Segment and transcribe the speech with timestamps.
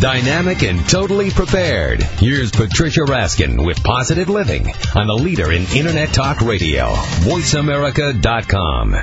[0.00, 2.02] Dynamic and totally prepared.
[2.02, 8.96] Here's Patricia Raskin with Positive Living on the leader in Internet Talk Radio, VoiceAmerica.com.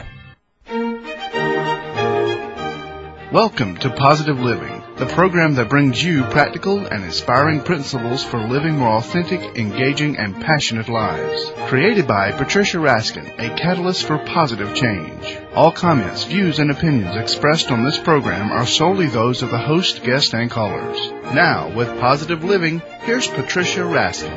[3.32, 8.78] Welcome to Positive Living, the program that brings you practical and inspiring principles for living
[8.78, 11.52] more authentic, engaging, and passionate lives.
[11.66, 15.40] Created by Patricia Raskin, a catalyst for positive change.
[15.56, 20.04] All comments, views, and opinions expressed on this program are solely those of the host,
[20.04, 21.10] guest, and callers.
[21.34, 24.36] Now, with Positive Living, here's Patricia Raskin.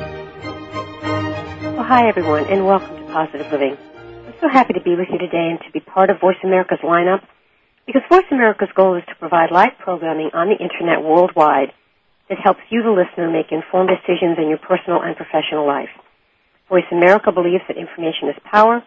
[1.75, 3.77] Well, hi everyone, and welcome to Positive Living.
[4.25, 6.79] I'm so happy to be with you today and to be part of Voice America's
[6.83, 7.21] lineup
[7.85, 11.71] because Voice America's goal is to provide live programming on the internet worldwide
[12.29, 15.93] that helps you, the listener, make informed decisions in your personal and professional life.
[16.67, 18.81] Voice America believes that information is power,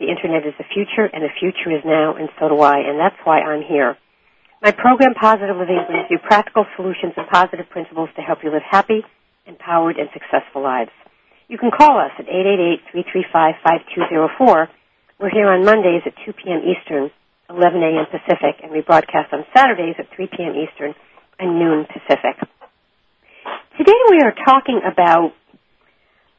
[0.00, 2.98] the internet is the future, and the future is now, and so do I, and
[2.98, 3.98] that's why I'm here.
[4.62, 8.64] My program, Positive Living, brings you practical solutions and positive principles to help you live
[8.64, 9.04] happy,
[9.46, 10.90] empowered, and successful lives.
[11.48, 12.26] You can call us at
[12.96, 14.68] 888-335-5204.
[15.20, 16.62] We're here on Mondays at 2 p.m.
[16.64, 17.10] Eastern
[17.50, 18.04] 11 a.m.
[18.10, 20.52] Pacific, and we broadcast on Saturdays at 3 p.m.
[20.52, 20.94] Eastern
[21.38, 22.36] and noon Pacific.
[23.78, 25.32] Today we are talking about,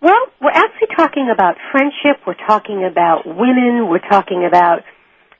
[0.02, 4.82] well, we're actually talking about friendship, we're talking about women, we're talking about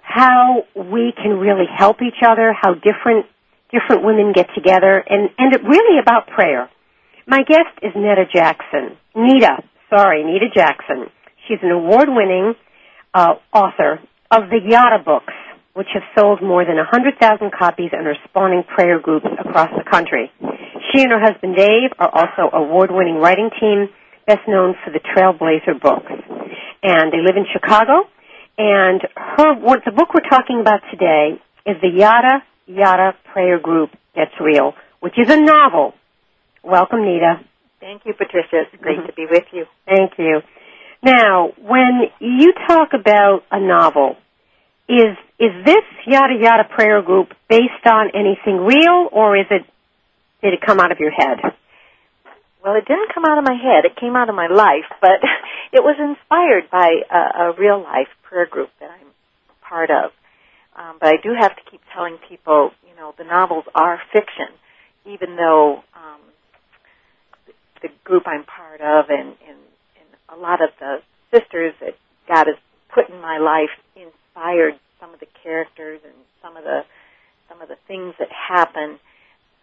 [0.02, 3.28] how we can really help each other, how different,
[3.72, 6.68] different women get together, and, and really about prayer.
[7.28, 8.98] My guest is Netta Jackson.
[9.16, 9.62] Neta,
[9.96, 11.12] sorry, Neta Jackson.
[11.48, 12.56] She's an award-winning
[13.14, 14.00] uh, author
[14.32, 15.34] of the Yada books,
[15.74, 17.18] which have sold more than 100,000
[17.52, 20.32] copies and are spawning prayer groups across the country.
[20.92, 23.90] She and her husband Dave are also award-winning writing team,
[24.26, 26.12] best known for the Trailblazer books.
[26.82, 28.10] And they live in Chicago.
[28.58, 33.90] And her, what the book we're talking about today is the Yada Yada Prayer Group
[34.16, 35.94] Gets Real, which is a novel.
[36.64, 37.42] Welcome, Neta.
[37.80, 38.64] Thank you, Patricia.
[38.72, 39.08] It's great mm-hmm.
[39.08, 39.66] to be with you.
[39.86, 40.42] Thank you.
[41.02, 44.18] Now, when you talk about a novel,
[44.90, 49.62] is is this yada yada prayer group based on anything real, or is it
[50.42, 51.38] did it come out of your head?
[52.64, 53.86] Well, it didn't come out of my head.
[53.86, 55.22] It came out of my life, but
[55.72, 59.08] it was inspired by a, a real life prayer group that I'm
[59.62, 60.12] part of.
[60.76, 64.48] Um, but I do have to keep telling people, you know, the novels are fiction,
[65.06, 66.20] even though um,
[67.82, 69.60] the group I'm part of and, and,
[70.00, 71.02] and a lot of the
[71.32, 71.96] sisters that
[72.28, 72.58] God has
[72.94, 73.70] put in my life
[74.40, 76.82] inspired some of the characters and some of the
[77.48, 79.00] some of the things that happen.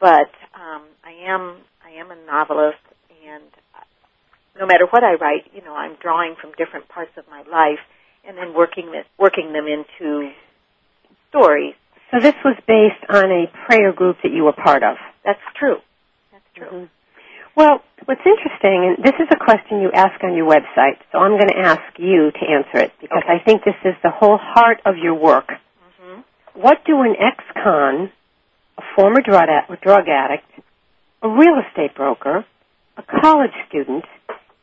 [0.00, 2.82] But um, I am I am a novelist,
[3.26, 3.44] and
[4.58, 7.80] no matter what I write, you know, I'm drawing from different parts of my life
[8.26, 10.30] and then working it, working them into
[11.28, 11.74] stories.
[12.10, 14.96] So this was based on a prayer group that you were part of.
[15.24, 15.76] That's true.
[16.32, 16.66] That's true.
[16.66, 16.95] Mm-hmm.
[17.56, 21.32] Well, what's interesting, and this is a question you ask on your website, so I'm
[21.40, 23.40] going to ask you to answer it because okay.
[23.40, 25.48] I think this is the whole heart of your work.
[25.48, 26.20] Mm-hmm.
[26.60, 28.12] What do an ex-con,
[28.76, 29.48] a former drug,
[29.80, 30.44] drug addict,
[31.22, 32.44] a real estate broker,
[32.98, 34.04] a college student,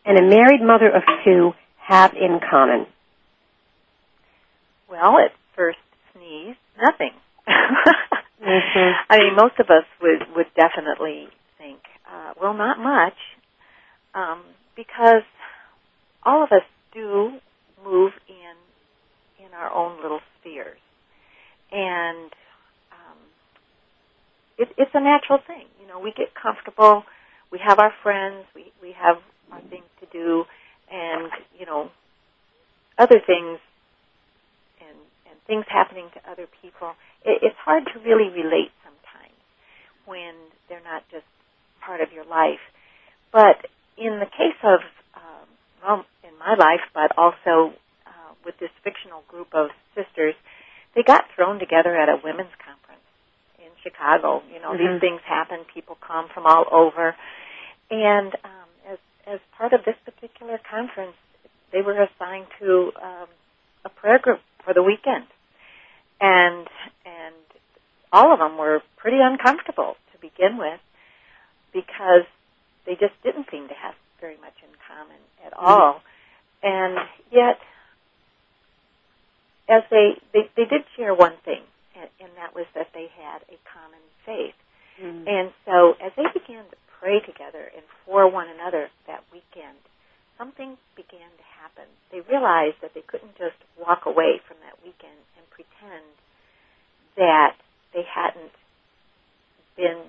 [0.06, 2.86] and a married mother of two have in common?
[4.88, 5.80] Well, at first
[6.14, 7.14] sneeze, nothing.
[7.48, 8.92] mm-hmm.
[9.10, 11.30] I mean, most of us would would definitely
[12.14, 13.18] uh, well, not much,
[14.14, 14.44] um,
[14.76, 15.24] because
[16.24, 16.64] all of us
[16.94, 17.32] do
[17.84, 20.78] move in in our own little spheres,
[21.72, 22.32] and
[22.92, 23.18] um,
[24.58, 25.66] it, it's a natural thing.
[25.82, 27.04] You know, we get comfortable,
[27.52, 29.18] we have our friends, we we have
[29.52, 30.46] our things to do,
[30.92, 31.90] and you know,
[32.98, 33.60] other things
[35.34, 36.96] and things happening to other people.
[37.26, 39.38] It, it's hard to really relate sometimes
[40.06, 40.36] when
[40.70, 41.28] they're not just
[41.86, 42.64] part of your life.
[43.32, 43.66] But
[43.98, 44.80] in the case of,
[45.16, 45.48] um,
[45.84, 47.74] well, in my life, but also
[48.06, 50.36] uh, with this fictional group of sisters,
[50.96, 53.06] they got thrown together at a women's conference
[53.60, 54.42] in Chicago.
[54.54, 54.94] You know, mm-hmm.
[54.94, 55.66] these things happen.
[55.74, 57.16] People come from all over,
[57.90, 61.16] and um, as as part of this particular conference,
[61.72, 63.28] they were assigned to um,
[63.86, 65.26] a prayer group for the weekend,
[66.22, 66.68] and
[67.06, 67.36] and
[68.12, 70.80] all of them were pretty uncomfortable to begin with
[71.74, 72.30] because
[72.86, 76.02] they just didn't seem to have very much in common at all.
[76.62, 76.98] And
[77.32, 77.60] yet,
[79.68, 81.64] as they, they, they did share one thing,
[82.00, 84.56] and, and that was that they had a common faith.
[85.02, 85.28] Mm-hmm.
[85.28, 89.76] And so as they began to pray together and for one another that weekend,
[90.38, 91.88] something began to happen.
[92.12, 96.08] They realized that they couldn't just walk away from that weekend and pretend
[97.18, 97.56] that
[97.94, 98.56] they hadn't
[99.76, 100.00] been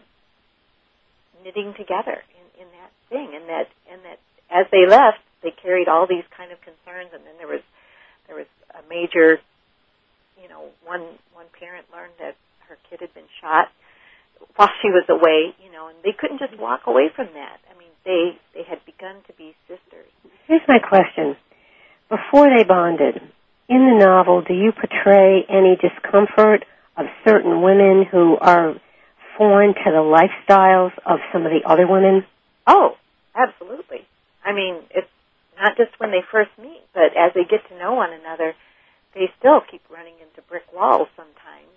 [1.42, 4.18] knitting together in, in that thing, and that and that
[4.50, 7.64] as they left, they carried all these kind of concerns, and then there was
[8.26, 9.40] there was a major,
[10.40, 12.36] you know, one one parent learned that
[12.68, 13.68] her kid had been shot
[14.56, 17.58] while she was away, you know, and they couldn't just walk away from that.
[17.70, 20.10] I mean, they they had begun to be sisters.
[20.46, 21.36] Here's my question:
[22.08, 23.20] Before they bonded,
[23.68, 26.64] in the novel, do you portray any discomfort
[26.96, 28.74] of certain women who are
[29.36, 32.24] foreign to the lifestyles of some of the other women?
[32.66, 32.96] Oh,
[33.34, 34.06] absolutely.
[34.44, 35.08] I mean, it's
[35.58, 38.54] not just when they first meet, but as they get to know one another,
[39.14, 41.74] they still keep running into brick walls sometimes.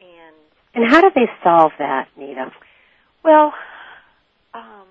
[0.00, 0.36] And
[0.74, 2.52] and how do they solve that, Neta?
[3.24, 3.54] Well,
[4.52, 4.86] um,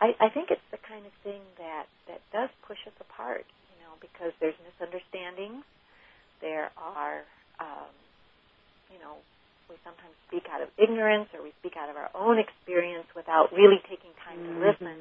[0.00, 3.84] I, I think it's the kind of thing that that does push us apart, you
[3.84, 5.64] know, because there's misunderstandings.
[6.40, 7.22] There are,
[7.60, 7.92] um,
[8.90, 9.14] you know,
[9.72, 13.48] we sometimes speak out of ignorance or we speak out of our own experience without
[13.56, 14.60] really taking time mm-hmm.
[14.60, 14.96] to listen.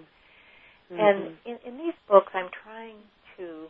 [0.88, 0.95] Mm-hmm.
[0.95, 2.95] And in, in these books, I'm trying
[3.35, 3.68] to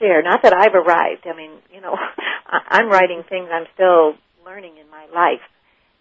[0.00, 0.24] share.
[0.24, 1.28] Not that I've arrived.
[1.28, 1.96] I mean, you know,
[2.48, 5.44] I'm writing things I'm still learning in my life,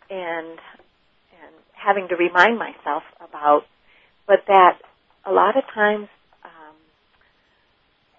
[0.10, 0.60] and
[1.44, 3.64] and having to remind myself about.
[4.28, 4.80] But that
[5.26, 6.08] a lot of times
[6.44, 6.76] um,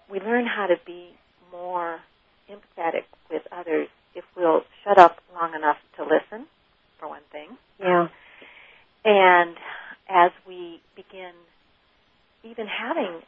[0.09, 1.09] we learn how to be
[1.51, 1.99] more
[2.49, 6.47] empathetic with others if we'll shut up long enough to listen,
[6.99, 7.49] for one thing.
[7.79, 8.07] Yeah.
[9.03, 9.55] And
[10.09, 11.33] as we begin
[12.43, 13.21] even having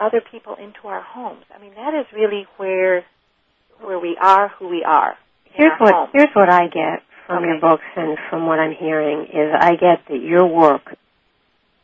[0.00, 3.04] other people into our homes, I mean that is really where
[3.80, 5.16] where we are who we are.
[5.44, 6.08] Here's what home.
[6.12, 7.46] here's what I get from okay.
[7.48, 10.96] your books and from what I'm hearing is I get that your work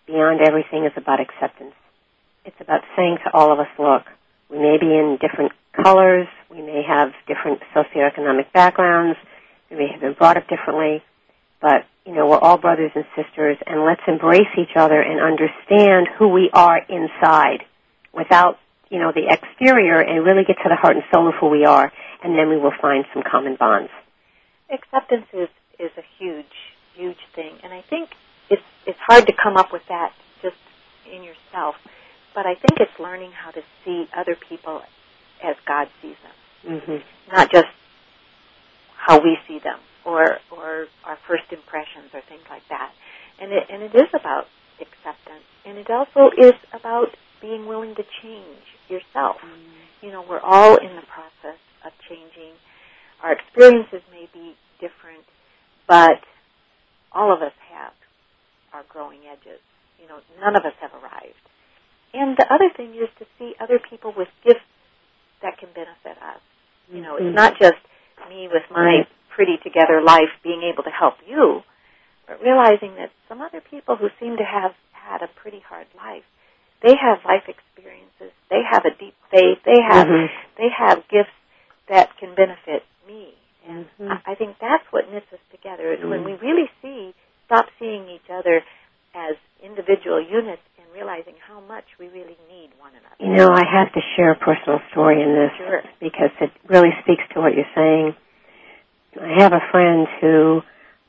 [0.06, 1.75] beyond everything is about acceptance.
[2.44, 4.05] It's about saying to all of us, look,
[4.49, 5.52] we may be in different
[5.82, 9.19] colors, we may have different socioeconomic backgrounds,
[9.70, 11.02] we may have been brought up differently,
[11.60, 16.08] but you know, we're all brothers and sisters and let's embrace each other and understand
[16.19, 17.64] who we are inside
[18.14, 18.58] without,
[18.88, 21.66] you know, the exterior and really get to the heart and soul of who we
[21.66, 21.92] are
[22.22, 23.90] and then we will find some common bonds.
[24.70, 25.48] Acceptance is,
[25.78, 26.46] is a huge,
[26.94, 28.08] huge thing and I think
[28.48, 30.56] it's it's hard to come up with that just
[31.12, 31.76] in yourself.
[32.34, 34.80] But I think it's learning how to see other people
[35.43, 37.35] as God sees them, mm-hmm.
[37.35, 37.69] not just
[38.96, 42.93] how we see them or or our first impressions or things like that.
[43.40, 44.46] And it and it is about
[44.81, 49.37] acceptance, and it also is about being willing to change yourself.
[49.38, 50.06] Mm-hmm.
[50.06, 52.55] You know, we're all in the process of changing.
[53.23, 55.26] Our experiences may be different,
[55.87, 56.23] but
[57.12, 57.93] all of us have
[58.73, 59.61] our growing edges.
[60.00, 61.43] You know, none of us have arrived.
[62.14, 64.64] And the other thing is to see other people with gifts
[65.43, 66.40] that can benefit us.
[66.93, 67.79] You know, it's not just
[68.29, 71.62] me with my pretty together life being able to help you,
[72.26, 76.25] but realizing that some other people who seem to have had a pretty hard life,
[76.82, 80.32] they have life experiences, they have a deep faith, they have mm-hmm.
[80.56, 81.35] they have gifts
[81.88, 83.35] that can benefit me.
[83.67, 84.12] And mm-hmm.
[84.12, 86.11] I, I think that's what knits us together is mm-hmm.
[86.11, 87.14] when we really see
[87.46, 88.62] stop seeing each other
[89.14, 93.17] as individual units and realizing how much we really need one another.
[93.20, 95.82] You know, I have to share a personal story in this Sure.
[96.00, 98.14] because it really speaks to what you're saying.
[99.20, 100.62] I have a friend who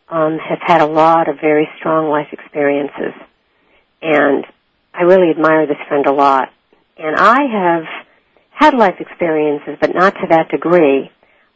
[0.09, 3.13] um, has had a lot of very strong life experiences,
[4.01, 4.45] and
[4.93, 6.49] I really admire this friend a lot.
[6.97, 7.83] And I have
[8.49, 11.11] had life experiences, but not to that degree.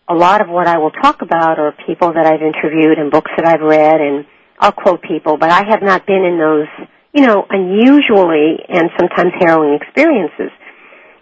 [0.08, 3.32] A lot of what I will talk about are people that I've interviewed and books
[3.38, 4.25] that I've read and
[4.60, 6.68] I'll quote people, but I have not been in those,
[7.13, 10.51] you know, unusually and sometimes harrowing experiences.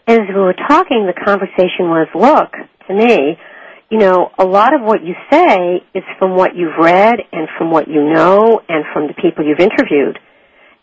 [0.07, 2.51] As we were talking, the conversation was, look,
[2.87, 3.37] to me,
[3.89, 7.71] you know, a lot of what you say is from what you've read and from
[7.71, 10.17] what you know and from the people you've interviewed.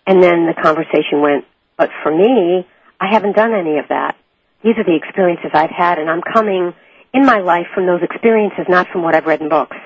[0.07, 1.45] And then the conversation went,
[1.77, 2.67] but for me,
[3.01, 4.17] I haven't done any of that.
[4.63, 6.75] These are the experiences I've had and I'm coming
[7.15, 9.77] in my life from those experiences, not from what I've read in books.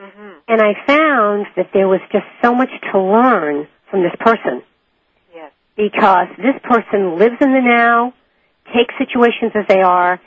[0.00, 0.30] Mm-hmm.
[0.48, 4.62] And I found that there was just so much to learn from this person.
[5.34, 5.52] Yes.
[5.76, 8.14] Because this person lives in the now,
[8.74, 10.20] takes situations as they are,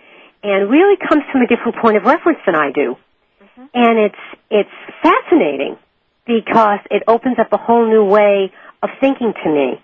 [0.44, 2.96] and really comes from a different point of reference than I do.
[3.42, 3.66] Mm-hmm.
[3.74, 5.78] And it's, it's fascinating
[6.26, 8.52] because it opens up a whole new way
[8.82, 9.82] of thinking to me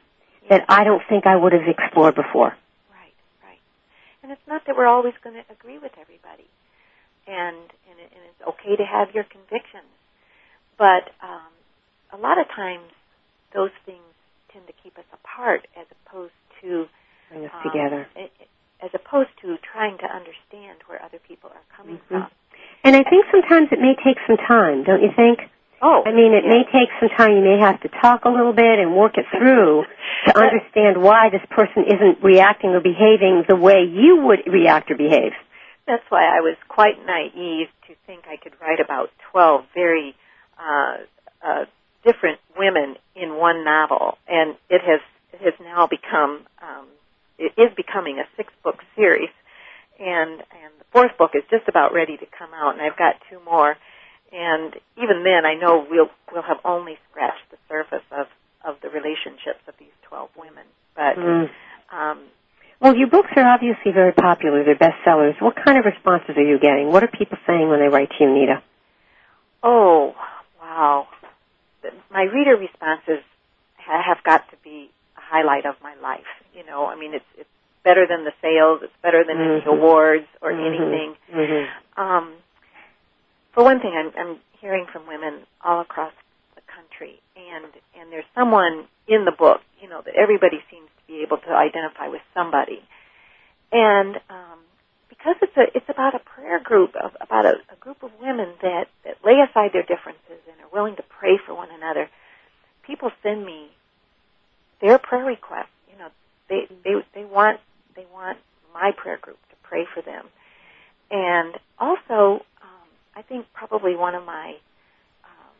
[0.49, 2.55] that I don't think I would have explored before.
[2.91, 3.59] Right, right.
[4.23, 6.47] And it's not that we're always going to agree with everybody,
[7.27, 7.57] and
[7.89, 9.91] and, it, and it's okay to have your convictions,
[10.77, 11.51] but um,
[12.13, 12.87] a lot of times
[13.53, 14.03] those things
[14.51, 16.87] tend to keep us apart as opposed to
[17.29, 18.07] Bring us um, together.
[18.81, 22.07] As opposed to trying to understand where other people are coming Mhm.
[22.07, 22.27] from.
[22.83, 25.49] And I think sometimes it may take some time, don't you think?
[25.81, 26.03] Oh.
[26.05, 27.35] I mean, it may take some time.
[27.35, 29.85] You may have to talk a little bit and work it through
[30.27, 34.95] to understand why this person isn't reacting or behaving the way you would react or
[34.95, 35.33] behave.
[35.85, 40.15] That's why I was quite naive to think I could write about 12 very
[40.59, 40.97] uh,
[41.45, 41.65] uh,
[42.07, 45.01] different women in one novel, and it has
[45.33, 46.87] it has now become um,
[47.37, 49.33] it is becoming a six book series,
[49.99, 53.15] and and the fourth book is just about ready to come out, and I've got
[53.29, 53.75] two more
[54.31, 58.27] and even then, I know we'll we'll have only scratched the surface of
[58.65, 60.65] of the relationships of these twelve women.
[60.95, 61.49] But mm.
[61.93, 62.19] um,
[62.81, 65.41] well, your books are obviously very popular; they're bestsellers.
[65.41, 66.91] What kind of responses are you getting?
[66.91, 68.63] What are people saying when they write to you, Neta?
[69.63, 70.13] Oh!
[72.17, 73.21] My reader responses
[73.77, 76.25] have got to be a highlight of my life.
[76.51, 77.49] You know, I mean, it's it's
[77.83, 78.79] better than the sales.
[78.81, 79.69] It's better than mm-hmm.
[79.69, 80.65] any awards or mm-hmm.
[80.65, 81.13] anything.
[81.31, 82.01] Mm-hmm.
[82.01, 82.33] Um,
[83.53, 86.13] for one thing, I'm, I'm hearing from women all across
[86.55, 91.13] the country, and and there's someone in the book, you know, that everybody seems to
[91.13, 92.81] be able to identify with somebody,
[93.71, 94.57] and um,
[95.17, 98.53] because it's a it's about a prayer group of about a, a group of women
[98.61, 102.09] that that lay aside their differences and are willing to pray for one another.
[102.85, 103.67] People send me
[104.81, 105.73] their prayer requests.
[105.91, 106.09] You know,
[106.49, 107.59] they they they want
[107.95, 108.37] they want
[108.73, 110.25] my prayer group to pray for them,
[111.11, 112.43] and also
[113.17, 114.53] I think probably one of my
[115.25, 115.53] um,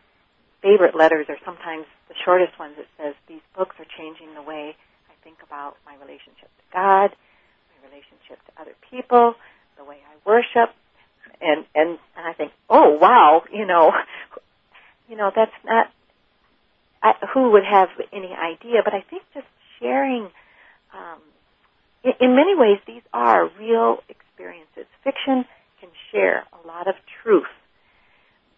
[0.62, 4.78] favorite letters, or sometimes the shortest ones, it says, These books are changing the way
[5.10, 7.16] I think about my relationship to God,
[7.88, 9.36] relationship to other people,
[9.78, 10.74] the way I worship.
[11.40, 13.92] And, and, and I think, oh wow, you know,
[15.10, 15.88] you know, that's not,
[17.02, 19.48] I, who would have any idea, but I think just
[19.80, 20.30] sharing,
[20.94, 21.22] um,
[22.04, 24.86] in, in many ways, these are real experiences.
[25.04, 25.46] Fiction
[25.80, 27.54] can share a lot of truth,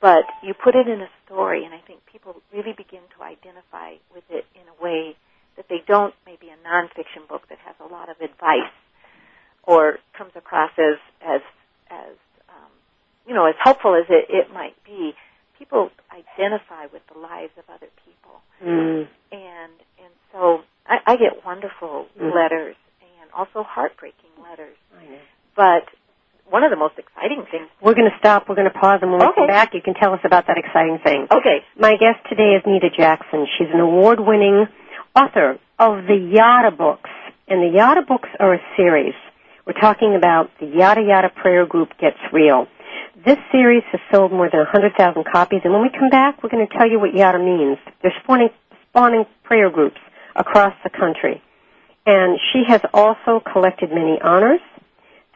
[0.02, 4.00] but you put it in a story, and I think people really begin to identify
[4.14, 5.18] with it in a way
[5.58, 8.72] that they don't maybe a nonfiction book that has a lot of advice
[9.64, 11.42] or comes across as as
[11.90, 12.16] as
[12.50, 12.72] um,
[13.28, 15.14] you know as helpful as it, it might be.
[15.58, 19.08] People identify with the lives of other people, mm.
[19.32, 22.34] and and so I, I get wonderful mm.
[22.34, 22.76] letters
[23.22, 24.78] and also heartbreaking letters.
[25.56, 25.84] But
[26.50, 27.68] one of the most exciting things.
[27.82, 28.50] We're going to stop.
[28.50, 30.58] We're going to pause, and when we come back, you can tell us about that
[30.58, 31.28] exciting thing.
[31.32, 31.64] Okay.
[31.78, 33.46] My guest today is Neta Jackson.
[33.58, 34.66] She's an award-winning
[35.16, 37.10] author of the Yada books,
[37.48, 39.14] and the Yada books are a series.
[39.66, 42.68] We're talking about the Yada Yada Prayer Group Gets Real.
[43.26, 46.66] This series has sold more than 100,000 copies, and when we come back, we're going
[46.66, 47.78] to tell you what Yada means.
[48.02, 48.50] They're spawning,
[48.90, 50.00] spawning prayer groups
[50.36, 51.42] across the country.
[52.06, 54.62] And she has also collected many honors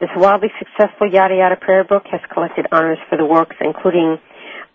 [0.00, 4.18] this wildly successful Yada Yada Prayer Book has collected honors for the works, including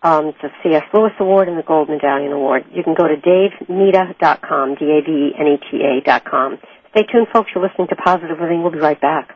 [0.01, 0.83] um, the C.S.
[0.93, 2.63] Lewis Award and the Gold Medallion Award.
[2.71, 6.57] You can go to daveneta.com, D-A-V-E-N-E-T-A dot com.
[6.91, 7.51] Stay tuned, folks.
[7.53, 8.63] You're listening to Positive Living.
[8.63, 9.35] We'll be right back.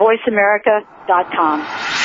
[0.00, 1.95] VoiceAmerica.com.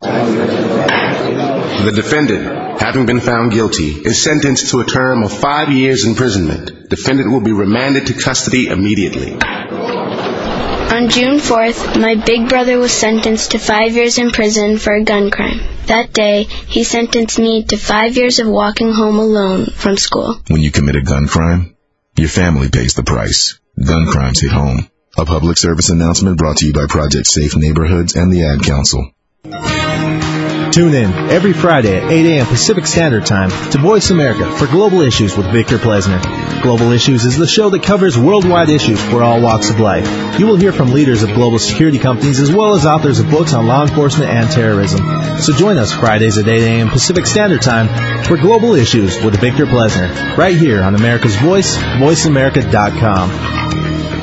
[0.00, 6.88] The defendant, having been found guilty, is sentenced to a term of five years imprisonment.
[6.88, 9.32] Defendant will be remanded to custody immediately.
[9.32, 15.02] On June 4th, my big brother was sentenced to five years in prison for a
[15.02, 15.60] gun crime.
[15.86, 20.40] That day, he sentenced me to five years of walking home alone from school.
[20.48, 21.76] When you commit a gun crime,
[22.16, 23.58] your family pays the price.
[23.84, 24.88] Gun crimes hit home.
[25.16, 29.12] A public service announcement brought to you by Project Safe Neighborhoods and the Ad Council.
[30.78, 32.46] Tune in every Friday at 8 a.m.
[32.46, 36.20] Pacific Standard Time to Voice America for Global Issues with Victor Plesner.
[36.62, 40.38] Global Issues is the show that covers worldwide issues for all walks of life.
[40.38, 43.54] You will hear from leaders of global security companies as well as authors of books
[43.54, 45.00] on law enforcement and terrorism.
[45.40, 46.90] So join us Fridays at 8 a.m.
[46.90, 54.17] Pacific Standard Time for Global Issues with Victor Plesner, right here on America's Voice, voiceamerica.com.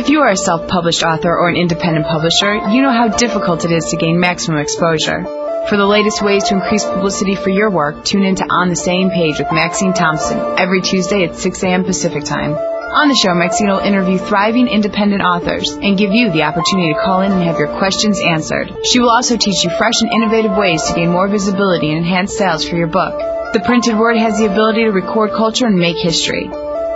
[0.00, 3.70] If you are a self-published author or an independent publisher, you know how difficult it
[3.70, 5.24] is to gain maximum exposure.
[5.68, 8.76] For the latest ways to increase publicity for your work, tune in to On the
[8.76, 11.84] Same Page with Maxine Thompson every Tuesday at 6 a.m.
[11.84, 12.54] Pacific Time.
[12.54, 17.00] On the show, Maxine will interview thriving independent authors and give you the opportunity to
[17.04, 18.72] call in and have your questions answered.
[18.86, 22.38] She will also teach you fresh and innovative ways to gain more visibility and enhance
[22.38, 23.52] sales for your book.
[23.52, 26.48] The printed word has the ability to record culture and make history.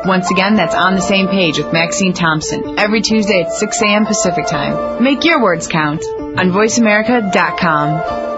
[0.06, 4.04] Once again, that's on the same page with Maxine Thompson every Tuesday at 6 a.m.
[4.04, 5.02] Pacific Time.
[5.02, 8.34] Make your words count on VoiceAmerica.com.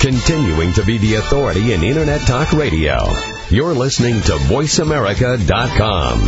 [0.00, 3.12] Continuing to be the authority in Internet Talk Radio.
[3.50, 6.20] You're listening to VoiceAmerica.com.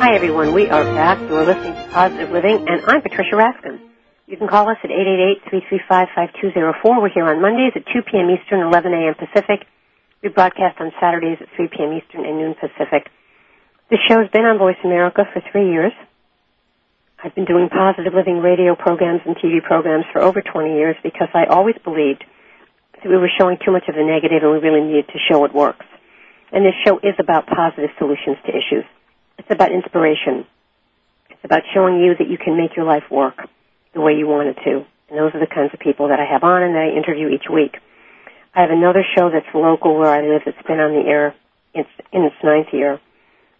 [0.00, 0.52] Hi, everyone.
[0.52, 1.18] We are back.
[1.30, 3.91] You're listening to Positive Living, and I'm Patricia Raskin.
[4.32, 6.80] You can call us at 888-335-5204.
[6.84, 8.30] We're here on Mondays at 2 p.m.
[8.32, 9.12] Eastern, 11 a.m.
[9.12, 9.68] Pacific.
[10.22, 11.92] We broadcast on Saturdays at 3 p.m.
[11.92, 13.12] Eastern and noon Pacific.
[13.90, 15.92] The show's been on Voice America for three years.
[17.22, 21.28] I've been doing positive living radio programs and TV programs for over 20 years because
[21.34, 22.24] I always believed
[23.04, 25.44] that we were showing too much of the negative and we really needed to show
[25.44, 25.84] it works.
[26.50, 28.88] And this show is about positive solutions to issues.
[29.36, 30.48] It's about inspiration.
[31.28, 33.36] It's about showing you that you can make your life work
[33.94, 34.84] the way you want it to.
[35.08, 37.28] And those are the kinds of people that I have on and that I interview
[37.28, 37.76] each week.
[38.54, 41.34] I have another show that's local where I live that's been on the air
[41.74, 43.00] in its ninth year.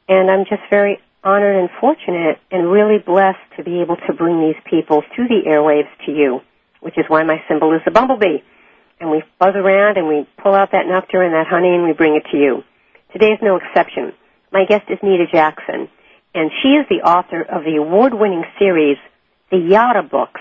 [0.09, 4.41] And I'm just very honored and fortunate and really blessed to be able to bring
[4.41, 6.41] these people through the airwaves to you,
[6.81, 8.43] which is why my symbol is the bumblebee.
[9.01, 11.93] And we buzz around and we pull out that nectar and that honey and we
[11.93, 12.63] bring it to you.
[13.13, 14.13] Today is no exception.
[14.53, 15.89] My guest is Neta Jackson,
[16.35, 18.99] and she is the author of the award-winning series,
[19.53, 20.41] The Yada Books.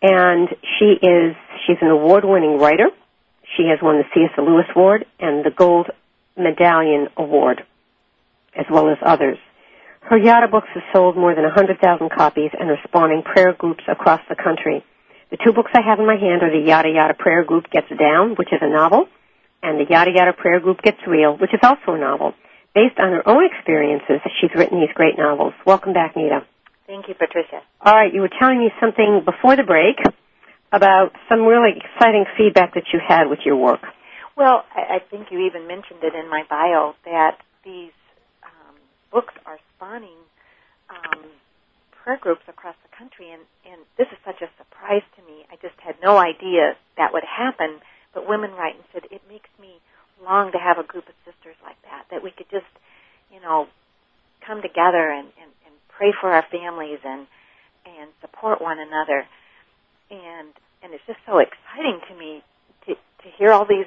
[0.00, 0.48] And
[0.78, 1.34] she is,
[1.66, 2.86] she's an award-winning writer.
[3.56, 4.30] She has won the C.S.
[4.38, 5.88] Lewis Award and the Gold
[6.38, 7.64] Medallion Award,
[8.56, 9.38] as well as others.
[10.02, 14.20] Her Yada books have sold more than 100,000 copies and are spawning prayer groups across
[14.28, 14.84] the country.
[15.32, 17.90] The two books I have in my hand are the Yada Yada Prayer Group Gets
[17.98, 19.08] Down, which is a novel,
[19.64, 22.34] and the Yada Yada Prayer Group Gets Real, which is also a novel.
[22.72, 25.54] Based on her own experiences, she's written these great novels.
[25.66, 26.46] Welcome back, Neta.
[26.86, 27.62] Thank you, Patricia.
[27.80, 29.96] All right, you were telling me something before the break
[30.72, 33.80] about some really exciting feedback that you had with your work.
[34.36, 37.92] Well, I, I think you even mentioned it in my bio that these
[38.42, 38.76] um,
[39.12, 40.16] books are spawning
[40.90, 41.22] um,
[42.02, 45.44] prayer groups across the country, and, and this is such a surprise to me.
[45.52, 47.78] I just had no idea that would happen.
[48.12, 49.80] But women write and said it makes me
[50.20, 52.68] long to have a group of sisters like that, that we could just,
[53.32, 53.66] you know,
[54.44, 55.61] come together and, and, and
[55.96, 57.26] pray for our families and
[57.84, 59.26] and support one another.
[60.10, 60.52] And
[60.82, 62.42] and it's just so exciting to me
[62.86, 63.86] to to hear all these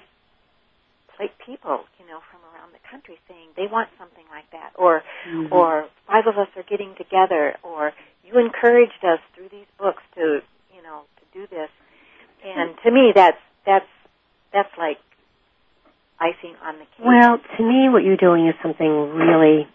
[1.19, 5.01] like people, you know, from around the country saying they want something like that, or
[5.27, 5.53] mm-hmm.
[5.53, 10.41] or five of us are getting together, or you encouraged us through these books to,
[10.75, 11.69] you know, to do this.
[12.43, 13.89] And to me, that's that's
[14.53, 14.97] that's like
[16.19, 17.05] icing on the cake.
[17.05, 19.67] Well, to me, what you're doing is something really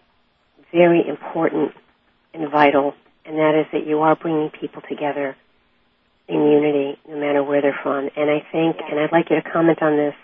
[0.71, 1.73] very important
[2.33, 2.93] and vital,
[3.25, 5.35] and that is that you are bringing people together
[6.27, 8.09] in unity, no matter where they're from.
[8.15, 10.15] And I think, and I'd like you to comment on this,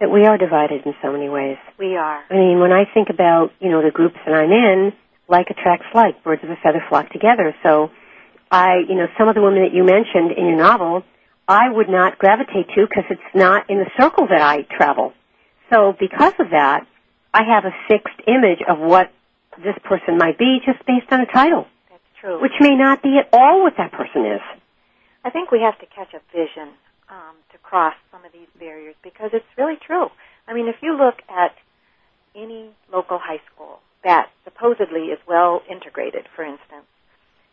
[0.00, 1.58] that we are divided in so many ways.
[1.78, 2.22] We are.
[2.30, 4.92] I mean, when I think about, you know, the groups that I'm in,
[5.28, 7.54] like attracts like, birds of a feather flock together.
[7.62, 7.90] So
[8.50, 11.02] I, you know, some of the women that you mentioned in your novel,
[11.46, 15.12] I would not gravitate to because it's not in the circle that I travel.
[15.70, 16.86] So because of that,
[17.34, 19.12] I have a fixed image of what
[19.62, 21.66] this person might be just based on a title.
[21.90, 22.40] That's true.
[22.40, 24.40] Which may not be at all what that person is.
[25.24, 26.74] I think we have to catch a vision
[27.10, 30.08] um, to cross some of these barriers because it's really true.
[30.46, 31.54] I mean, if you look at
[32.34, 36.86] any local high school that supposedly is well integrated, for instance,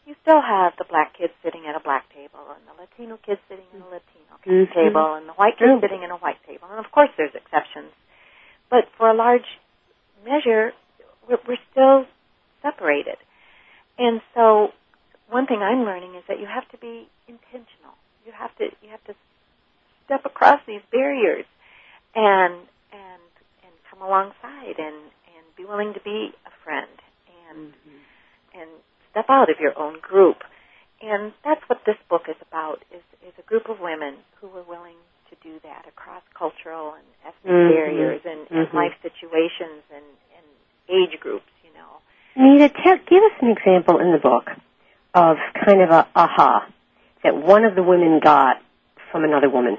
[0.06, 3.42] you still have the black kids sitting at a black table and the Latino kids
[3.50, 4.72] sitting at a Latino mm-hmm.
[4.72, 6.70] table and the white kids sitting in a white table.
[6.70, 7.90] And of course there's exceptions.
[8.70, 9.50] But for a large
[10.24, 10.74] measure,
[11.28, 12.06] we're, we're still
[12.62, 13.18] separated.
[13.98, 14.70] And so
[15.30, 17.96] one thing I'm learning is that you have to be intentional.
[18.26, 19.16] You have to you have to
[20.06, 21.46] step across these barriers
[22.16, 22.56] and
[22.92, 23.24] and
[23.64, 26.92] and come alongside and and be willing to be a friend
[27.50, 28.60] and mm-hmm.
[28.62, 28.70] and
[29.12, 30.38] step out of your own group.
[31.02, 34.64] And that's what this book is about is is a group of women who were
[34.64, 34.98] willing
[35.30, 37.74] to do that across cultural and ethnic mm-hmm.
[37.74, 38.78] barriers and, and mm-hmm.
[38.78, 40.06] life situations and
[40.90, 42.00] age groups, you know.
[42.36, 44.50] Neta, tell, give us an example in the book
[45.14, 46.68] of kind of a aha
[47.24, 48.58] that one of the women got
[49.12, 49.78] from another woman.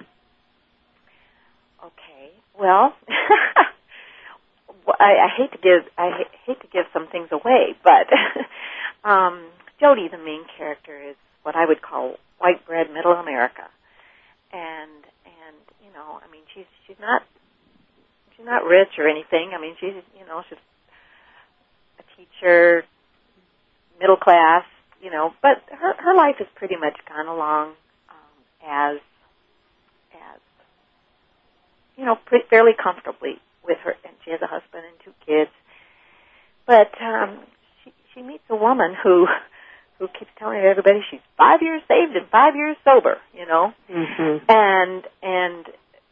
[1.84, 2.32] Okay.
[2.58, 2.94] Well,
[4.98, 8.08] I, I hate to give I hate to give some things away, but
[9.08, 9.46] um,
[9.80, 13.68] Jodi, the main character, is what I would call white bread middle America,
[14.52, 17.22] and and you know, I mean, she's she's not
[18.36, 19.52] she's not rich or anything.
[19.54, 20.58] I mean, she's you know she's
[22.16, 22.84] teacher,
[24.00, 24.64] middle class,
[25.02, 27.74] you know, but her her life has pretty much gone along
[28.08, 28.96] um, as
[30.12, 30.40] as
[31.96, 35.50] you know, pretty, fairly comfortably with her, and she has a husband and two kids.
[36.66, 37.40] But um,
[37.84, 39.26] she she meets a woman who
[39.98, 44.44] who keeps telling everybody she's five years saved and five years sober, you know, mm-hmm.
[44.48, 45.66] and and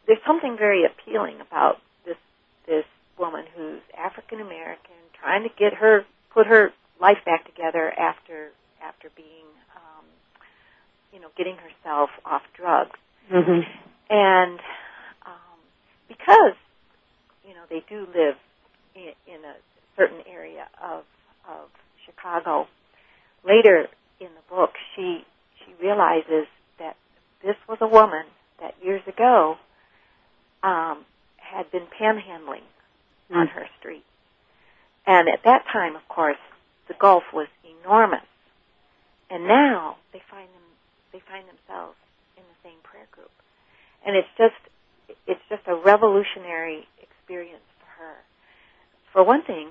[0.06, 2.16] there's something very appealing about this
[2.66, 2.84] this
[3.18, 8.50] woman who's African American, trying to get her put her life back together after
[8.84, 10.04] after being, um,
[11.12, 12.98] you know, getting herself off drugs,
[13.32, 13.60] mm-hmm.
[14.10, 14.60] and
[15.24, 15.58] um,
[16.08, 16.56] because
[17.48, 18.36] you know they do live
[18.94, 19.56] in, in a
[19.96, 21.04] certain area of
[21.48, 21.68] of
[22.04, 22.66] Chicago.
[23.46, 23.86] Later
[24.20, 25.24] in the book, she
[25.64, 26.46] she realizes
[26.78, 26.96] that
[27.42, 28.24] this was a woman
[28.60, 29.56] that years ago
[30.62, 31.04] um,
[31.36, 32.64] had been panhandling
[33.30, 33.36] mm.
[33.36, 34.04] on her street,
[35.06, 36.40] and at that time, of course,
[36.88, 38.24] the gulf was enormous.
[39.30, 40.62] And now they find them
[41.12, 41.96] they find themselves
[42.36, 43.30] in the same prayer group.
[44.04, 44.58] And it's just
[45.26, 48.14] it's just a revolutionary experience for her.
[49.12, 49.68] For one thing,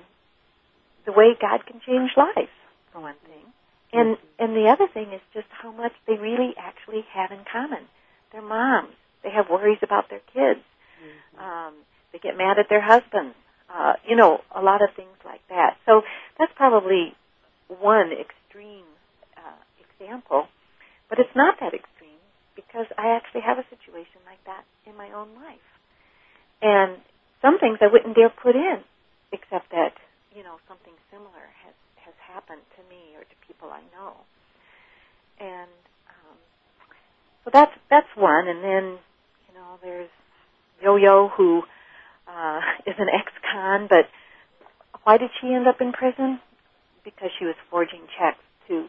[1.06, 2.54] the way God can change lives,
[2.92, 3.44] for one thing.
[3.92, 7.86] And and the other thing is just how much they really actually have in common.
[8.32, 8.94] They're moms.
[9.22, 10.60] They have worries about their kids.
[11.00, 11.38] Mm-hmm.
[11.38, 11.74] Um,
[12.12, 13.36] they get mad at their husbands.
[13.74, 15.74] Uh, you know, a lot of things like that.
[15.84, 16.02] So
[16.38, 17.12] that's probably
[17.66, 18.86] one extreme
[19.36, 20.46] uh, example,
[21.10, 22.22] but it's not that extreme
[22.54, 25.66] because I actually have a situation like that in my own life.
[26.62, 27.02] And
[27.42, 28.86] some things I wouldn't dare put in,
[29.32, 29.98] except that
[30.30, 31.74] you know something similar has
[32.06, 34.14] has happened to me or to people I know.
[35.42, 35.74] And
[36.06, 36.38] um,
[37.42, 38.46] so that's that's one.
[38.46, 38.84] And then
[39.50, 40.10] you know there's
[40.80, 41.62] Yo-Yo who
[42.28, 44.08] uh, is an ex-con, but
[45.04, 46.40] why did she end up in prison?
[47.04, 48.88] Because she was forging checks to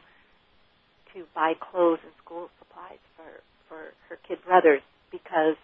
[1.13, 5.55] to buy clothes and school supplies for for her kid brothers because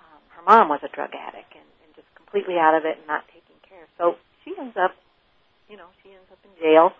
[0.00, 3.06] um, her mom was a drug addict and, and just completely out of it and
[3.06, 3.84] not taking care.
[3.96, 4.96] So she ends up,
[5.68, 6.92] you know, she ends up in jail.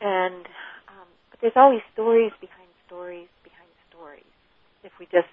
[0.00, 0.44] And
[0.88, 4.28] um, but there's always stories behind stories behind stories.
[4.84, 5.28] If we just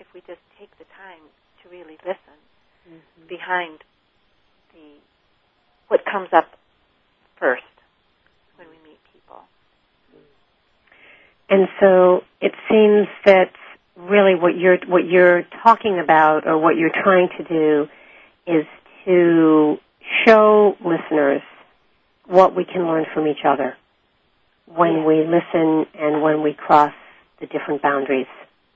[0.00, 1.24] if we just take the time
[1.62, 2.36] to really listen
[2.88, 3.28] mm-hmm.
[3.28, 3.78] behind
[4.72, 4.80] the
[5.88, 6.46] what comes up
[7.38, 7.62] first
[8.56, 9.40] when we meet people.
[11.48, 13.52] And so it seems that
[13.96, 17.88] really what you're what you're talking about or what you're trying to do
[18.46, 18.64] is
[19.04, 19.78] to
[20.24, 21.42] show listeners
[22.26, 23.76] what we can learn from each other
[24.66, 26.92] when we listen and when we cross
[27.40, 28.26] the different boundaries.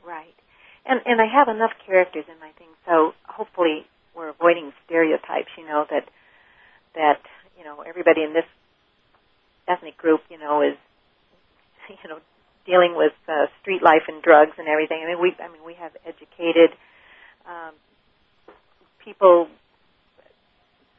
[0.06, 0.34] Right.
[0.86, 5.66] And and I have enough characters in my thing, so hopefully we're avoiding stereotypes, you
[5.66, 6.08] know, that
[6.94, 7.20] that,
[7.58, 8.44] you know, everybody in this
[9.68, 10.76] ethnic group, you know, is
[11.88, 12.18] you know,
[12.66, 15.02] dealing with uh, street life and drugs and everything.
[15.04, 16.70] I mean, we I mean, we have educated
[17.46, 17.74] um,
[19.04, 19.48] people,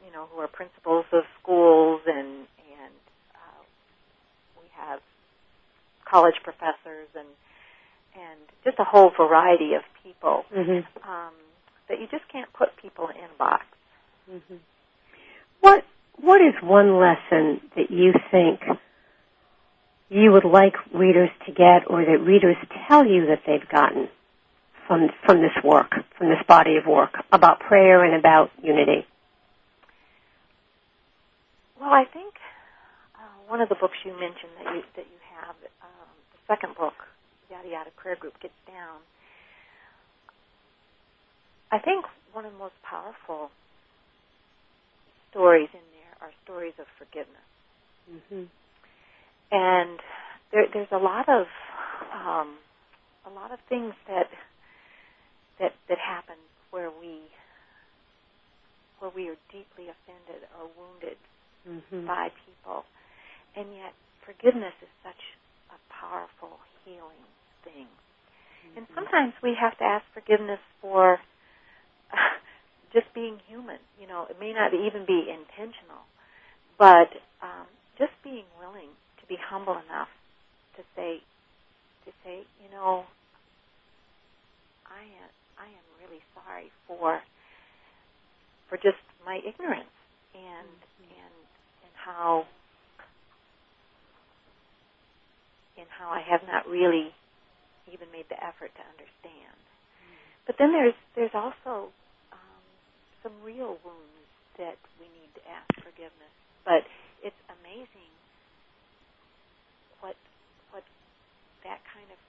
[0.04, 2.46] you know, who are principals of schools, and
[2.82, 2.94] and
[3.34, 3.62] uh,
[4.60, 5.00] we have
[6.04, 7.28] college professors and
[8.14, 10.44] and just a whole variety of people.
[10.54, 10.86] Mm-hmm.
[11.08, 11.34] Um,
[11.88, 13.64] that you just can't put people in a box.
[14.30, 14.56] Mm-hmm.
[15.60, 15.84] What
[16.20, 18.60] What is one lesson that you think
[20.08, 24.08] you would like readers to get, or that readers tell you that they've gotten
[24.86, 29.06] from from this work, from this body of work about prayer and about unity?
[31.80, 32.34] Well, I think
[33.16, 36.76] uh, one of the books you mentioned that you that you have, um, the second
[36.76, 36.94] book,
[37.50, 39.00] Yada Yada Prayer Group, gets down
[41.74, 43.50] I think one of the most powerful
[45.34, 47.50] stories in there are stories of forgiveness.
[48.06, 48.46] Mm-hmm.
[49.50, 49.98] And
[50.54, 51.50] there, there's a lot of
[52.14, 52.62] um,
[53.26, 54.30] a lot of things that
[55.58, 56.38] that that happen
[56.70, 57.26] where we
[59.02, 61.18] where we are deeply offended or wounded
[61.66, 62.06] mm-hmm.
[62.06, 62.86] by people,
[63.58, 65.22] and yet forgiveness is such
[65.74, 66.54] a powerful
[66.86, 67.26] healing
[67.66, 67.90] thing.
[67.90, 68.78] Mm-hmm.
[68.78, 71.18] And sometimes we have to ask forgiveness for
[72.92, 73.78] just being human.
[74.00, 76.06] You know, it may not even be intentional,
[76.78, 77.10] but
[77.42, 77.66] um,
[77.98, 80.08] just being willing to be humble enough
[80.76, 81.22] to say,
[82.06, 83.04] to say, you know,
[84.86, 87.20] I am, I am really sorry for,
[88.68, 89.90] for just my ignorance
[90.34, 91.08] and mm-hmm.
[91.08, 91.34] and
[91.82, 92.44] and how,
[95.78, 97.10] and how I have not really
[97.92, 99.58] even made the effort to understand.
[100.46, 101.88] But then there's there's also
[103.24, 104.28] some real wounds
[104.60, 106.30] that we need to ask forgiveness.
[106.68, 106.84] But
[107.24, 108.12] it's amazing
[110.04, 110.14] what
[110.70, 110.84] what
[111.64, 112.20] that kind of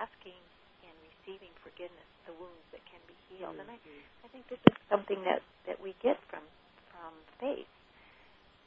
[0.00, 0.40] asking
[0.80, 3.60] and receiving forgiveness, the wounds that can be healed.
[3.60, 3.68] Mm-hmm.
[3.68, 6.42] And I I think this is something that that we get from
[6.88, 7.68] from faith.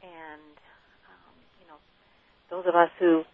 [0.05, 0.53] And
[1.09, 1.81] um, you know,
[2.53, 3.25] those of us who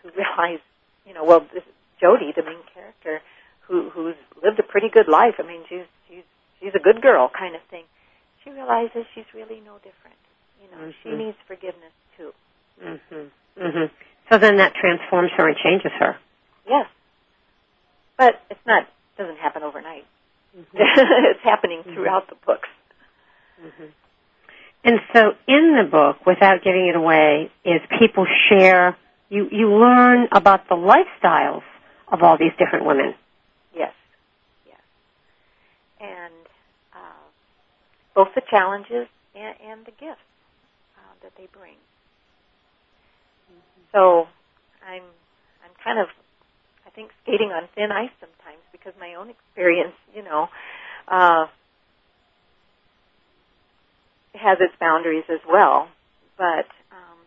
[0.00, 0.62] who realize,
[1.02, 1.66] you know, well, this,
[1.98, 3.18] Jodi, the main character,
[3.66, 5.38] who who's lived a pretty good life.
[5.38, 5.90] I mean, she's
[6.62, 7.84] she's a good girl kind of thing.
[8.44, 10.18] She realizes she's really no different.
[10.62, 11.10] You know, mm-hmm.
[11.10, 12.32] she needs forgiveness too.
[12.80, 13.30] Mhm.
[13.58, 13.90] Mhm.
[14.30, 16.16] So then that transforms her and changes her.
[16.66, 16.86] Yes.
[18.16, 18.86] But it's not
[19.18, 20.06] doesn't happen overnight.
[20.56, 20.76] Mm-hmm.
[21.30, 21.94] it's happening mm-hmm.
[21.94, 22.68] throughout the books.
[23.60, 23.86] Mm-hmm.
[24.84, 28.96] And so in the book, without giving it away, is people share
[29.28, 31.62] you you learn about the lifestyles
[32.08, 33.14] of all these different women.
[33.74, 33.92] Yes.
[34.66, 34.80] Yes.
[36.00, 36.41] And
[38.14, 40.26] both the challenges and, and the gifts
[40.98, 41.76] uh, that they bring.
[43.50, 43.82] Mm-hmm.
[43.92, 44.26] So
[44.86, 45.04] I'm
[45.64, 46.08] I'm kind of
[46.86, 50.48] I think skating on thin ice sometimes because my own experience, you know,
[51.08, 51.46] uh,
[54.34, 55.88] has its boundaries as well.
[56.36, 57.18] But um,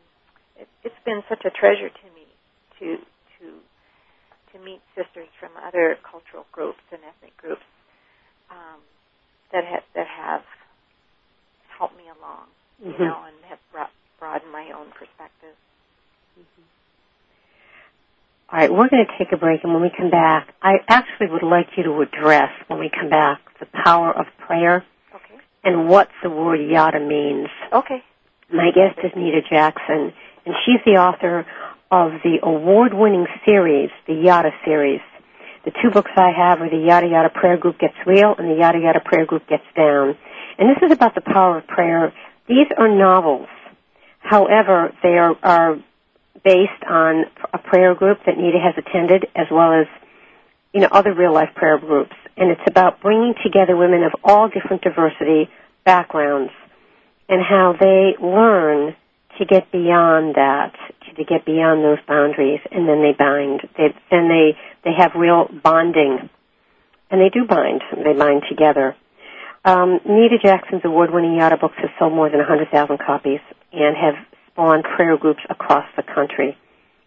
[0.58, 2.26] it, it's been such a treasure to me
[2.80, 2.98] to
[3.40, 3.46] to
[4.54, 7.66] to meet sisters from other cultural groups and ethnic groups
[8.52, 8.80] um,
[9.52, 10.42] that have that have
[11.78, 12.48] helped me along,
[12.84, 13.04] you mm-hmm.
[13.04, 15.56] know, and have brought, broadened my own perspective.
[16.40, 16.62] Mm-hmm.
[18.50, 21.28] All right, we're going to take a break, and when we come back, I actually
[21.32, 25.36] would like you to address, when we come back, the power of prayer okay.
[25.64, 27.48] and what the word yada means.
[27.74, 28.04] Okay.
[28.52, 30.14] My guest is Neta Jackson,
[30.46, 31.46] and she's the author
[31.92, 35.02] of the award-winning series, the Yada series.
[35.66, 38.60] The two books I have are the Yada Yada Prayer Group Gets Real and the
[38.60, 40.16] Yada Yada Prayer Group Gets Down.
[40.58, 42.14] And this is about the power of prayer.
[42.48, 43.48] These are novels.
[44.20, 45.76] However, they are, are
[46.44, 49.88] based on a prayer group that Neta has attended, as well as
[50.74, 52.16] you know other real life prayer groups.
[52.38, 55.50] And it's about bringing together women of all different diversity
[55.86, 56.52] backgrounds
[57.30, 58.96] and how they learn
[59.38, 60.74] to get beyond that,
[61.16, 63.62] to get beyond those boundaries, and then they bind.
[63.78, 66.30] They, then they they have real bonding,
[67.10, 67.82] and they do bind.
[67.92, 68.96] They bind together.
[69.66, 73.40] Um, Neta Jackson's award-winning Yada books have sold more than 100,000 copies
[73.74, 74.14] and have
[74.52, 76.56] spawned prayer groups across the country.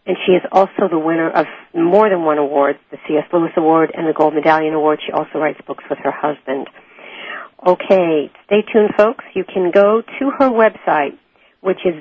[0.07, 3.25] And she is also the winner of more than one award, the C.S.
[3.33, 5.01] Lewis Award and the Gold Medallion Award.
[5.07, 6.69] She also writes books with her husband.
[7.65, 9.25] Okay, stay tuned, folks.
[9.35, 11.17] You can go to her website,
[11.61, 11.95] which is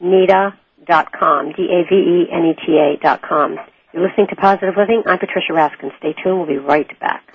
[0.00, 3.58] daveneta.com, D-A-V-E-N-E-T-A dot com.
[3.92, 5.02] You're listening to Positive Living.
[5.06, 5.90] I'm Patricia Raskin.
[5.98, 6.38] Stay tuned.
[6.38, 7.25] We'll be right back.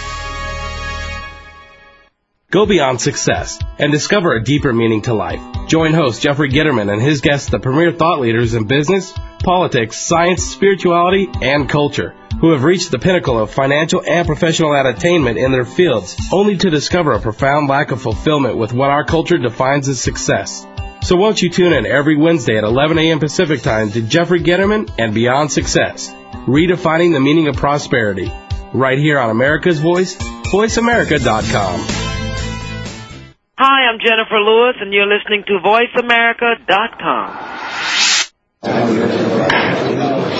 [2.50, 5.42] Go beyond success and discover a deeper meaning to life.
[5.66, 9.12] Join host Jeffrey Gitterman and his guests, the premier thought leaders in business,
[9.44, 15.36] politics, science, spirituality, and culture, who have reached the pinnacle of financial and professional attainment
[15.36, 19.36] in their fields, only to discover a profound lack of fulfillment with what our culture
[19.36, 20.66] defines as success.
[21.02, 23.20] So won't you tune in every Wednesday at 11 a.m.
[23.20, 26.08] Pacific Time to Jeffrey Gitterman and Beyond Success,
[26.46, 28.32] redefining the meaning of prosperity,
[28.72, 32.07] right here on America's Voice, VoiceAmerica.com.
[33.60, 37.26] Hi, I'm Jennifer Lewis, and you're listening to VoiceAmerica.com.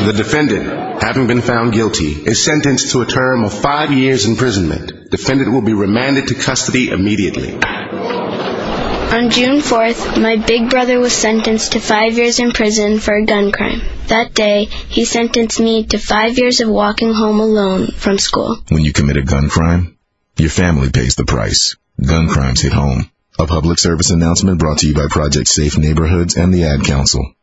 [0.07, 5.11] The defendant, having been found guilty, is sentenced to a term of five years imprisonment.
[5.11, 7.55] Defendant will be remanded to custody immediately.
[7.55, 13.25] On June 4th, my big brother was sentenced to five years in prison for a
[13.25, 13.81] gun crime.
[14.07, 18.59] That day, he sentenced me to five years of walking home alone from school.
[18.69, 19.99] When you commit a gun crime,
[20.37, 21.75] your family pays the price.
[22.05, 23.11] Gun crimes hit home.
[23.39, 27.35] A public service announcement brought to you by Project Safe Neighborhoods and the Ad Council.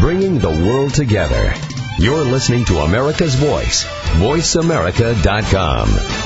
[0.00, 1.52] Bringing the world together.
[1.98, 3.84] You're listening to America's Voice.
[4.18, 6.25] VoiceAmerica.com.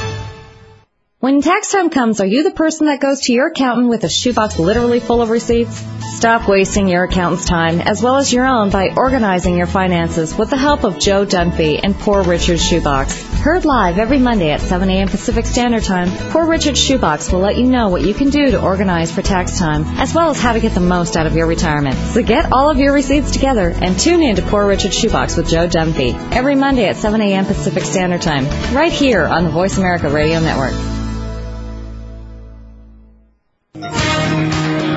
[1.21, 4.09] When tax time comes, are you the person that goes to your accountant with a
[4.09, 5.85] shoebox literally full of receipts?
[6.17, 10.49] Stop wasting your accountant's time as well as your own by organizing your finances with
[10.49, 13.23] the help of Joe Dunphy and Poor Richard's Shoebox.
[13.35, 15.09] Heard live every Monday at 7 a.m.
[15.09, 18.63] Pacific Standard Time, Poor Richard's Shoebox will let you know what you can do to
[18.63, 21.47] organize for tax time, as well as how to get the most out of your
[21.47, 21.97] retirement.
[22.15, 25.51] So get all of your receipts together and tune in to Poor Richard's Shoebox with
[25.51, 27.45] Joe Dunphy every Monday at 7 a.m.
[27.45, 30.90] Pacific Standard Time, right here on the Voice America Radio Network.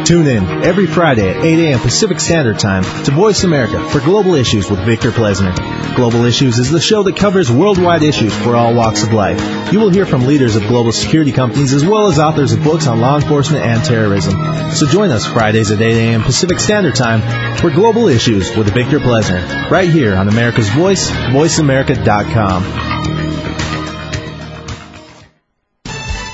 [0.05, 1.79] Tune in every Friday at 8 a.m.
[1.79, 5.53] Pacific Standard Time to Voice America for Global Issues with Victor Plesner.
[5.95, 9.71] Global Issues is the show that covers worldwide issues for all walks of life.
[9.71, 12.85] You will hear from leaders of global security companies as well as authors of books
[12.85, 14.33] on law enforcement and terrorism.
[14.73, 16.23] So join us Fridays at 8 a.m.
[16.23, 23.22] Pacific Standard Time for Global Issues with Victor Plesner, right here on America's Voice, voiceamerica.com.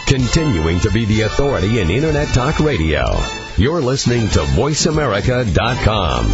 [0.10, 3.06] Continuing to be the authority in Internet Talk Radio.
[3.58, 6.26] You're listening to VoiceAmerica.com.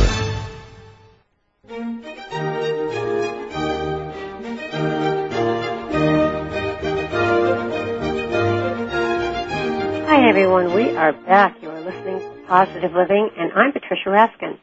[10.07, 10.73] Hi, everyone.
[10.73, 11.61] We are back.
[11.61, 14.57] You are listening to Positive Living, and I'm Patricia Raskin.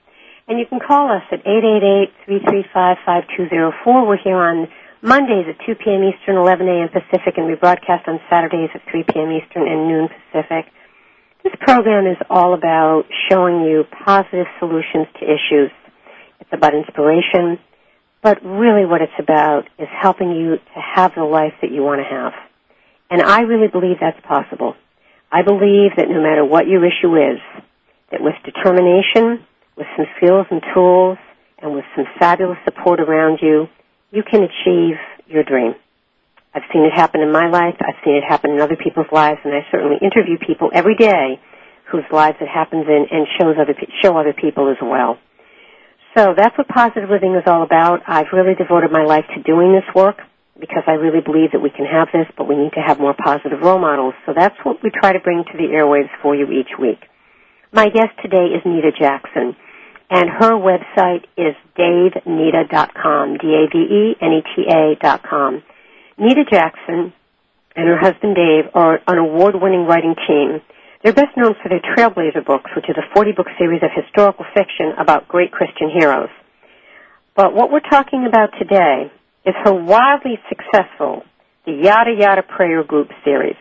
[0.48, 4.06] And you can call us at 888-335-5204.
[4.06, 4.68] We're here on
[5.04, 6.04] Mondays at 2 p.m.
[6.04, 6.88] Eastern, 11 a.m.
[6.88, 9.32] Pacific, and we broadcast on Saturdays at 3 p.m.
[9.32, 10.70] Eastern and noon Pacific.
[11.42, 15.72] This program is all about showing you positive solutions to issues.
[16.38, 17.58] It's about inspiration,
[18.22, 22.00] but really what it's about is helping you to have the life that you want
[22.00, 22.32] to have.
[23.10, 24.76] And I really believe that's possible.
[25.32, 27.40] I believe that no matter what your issue is,
[28.12, 29.44] that with determination,
[29.76, 31.18] with some skills and tools,
[31.58, 33.66] and with some fabulous support around you,
[34.12, 34.96] you can achieve
[35.26, 35.74] your dream.
[36.54, 37.76] I've seen it happen in my life.
[37.80, 41.40] I've seen it happen in other people's lives, and I certainly interview people every day
[41.90, 45.18] whose lives it happens in and shows other show other people as well.
[46.14, 48.02] So that's what positive living is all about.
[48.06, 50.20] I've really devoted my life to doing this work
[50.60, 53.14] because I really believe that we can have this, but we need to have more
[53.16, 54.12] positive role models.
[54.26, 57.00] So that's what we try to bring to the airwaves for you each week.
[57.72, 59.56] My guest today is Neta Jackson,
[60.12, 65.62] and her website is daveneta.com, D-A-V-E-N-E-T-A dot com.
[66.18, 67.14] Neta Jackson
[67.74, 70.60] and her husband Dave are an award-winning writing team.
[71.02, 74.92] They're best known for their Trailblazer books, which is a 40-book series of historical fiction
[74.98, 76.28] about great Christian heroes.
[77.34, 79.10] But what we're talking about today
[79.46, 81.22] is her wildly successful
[81.64, 83.56] The Yada Yada Prayer Group series,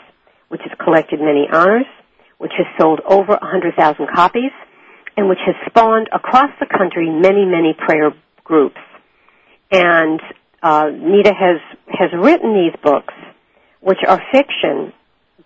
[0.50, 1.88] which has collected many honors,
[2.40, 4.52] which has sold over 100,000 copies,
[5.18, 8.12] and which has spawned across the country many, many prayer
[8.44, 8.80] groups.
[9.72, 10.20] And
[10.62, 13.14] uh, Neta has has written these books,
[13.80, 14.94] which are fiction,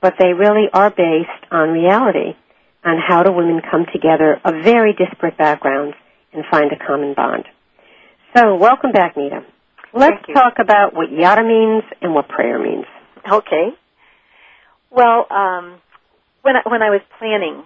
[0.02, 2.36] but they really are based on reality,
[2.84, 5.96] on how do women come together of very disparate backgrounds
[6.34, 7.46] and find a common bond.
[8.36, 9.46] So, welcome back, Neta.
[9.94, 12.86] Let's talk about what yada means and what prayer means.
[13.32, 13.70] Okay.
[14.92, 15.80] Well, um,
[16.42, 17.64] when I, when I was planning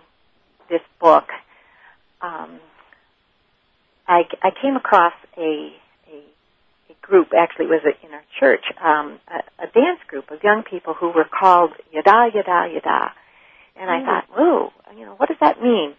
[0.69, 1.25] this book,
[2.21, 2.59] um,
[4.07, 5.71] I, I came across a
[6.07, 6.23] a
[6.89, 10.63] a group, actually it was in our church, um, a, a dance group of young
[10.63, 13.13] people who were called Yada Yada Yada.
[13.75, 14.05] And I mm.
[14.05, 15.93] thought, whoa, you know, what does that mean?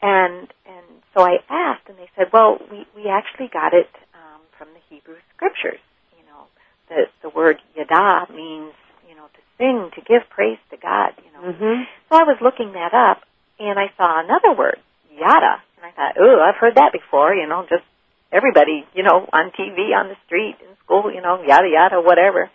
[0.00, 4.40] And and so I asked, and they said, well, we we actually got it um,
[4.56, 5.80] from the Hebrew scriptures.
[6.16, 6.46] You know,
[6.88, 8.74] the the word Yada means
[9.08, 11.14] you know to sing, to give praise to God.
[11.24, 11.82] You know, mm-hmm.
[12.08, 13.22] so I was looking that up,
[13.58, 14.78] and I saw another word,
[15.18, 17.34] Yada, and I thought, oh, I've heard that before.
[17.34, 17.84] You know, just
[18.32, 22.50] everybody, you know, on TV, on the street, in school, you know, yada yada, whatever.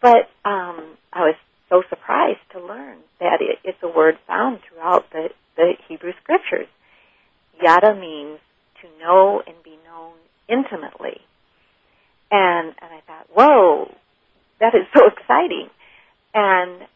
[0.00, 1.34] But um, I was
[1.68, 6.68] so surprised to learn that it, it's a word found throughout the, the Hebrew scriptures.
[7.60, 8.38] Yada means
[8.82, 10.14] to know and be known
[10.48, 11.20] intimately.
[12.30, 13.94] And and I thought, whoa,
[14.60, 15.68] that is so exciting.
[16.34, 16.86] And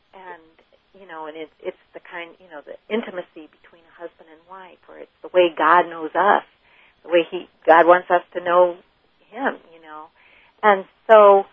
[0.98, 4.40] you know, and it's it's the kind you know the intimacy between a husband and
[4.48, 6.44] wife, or it's the way God knows us
[7.02, 8.76] the way he God wants us to know
[9.31, 10.07] him, you know.
[10.62, 11.44] And so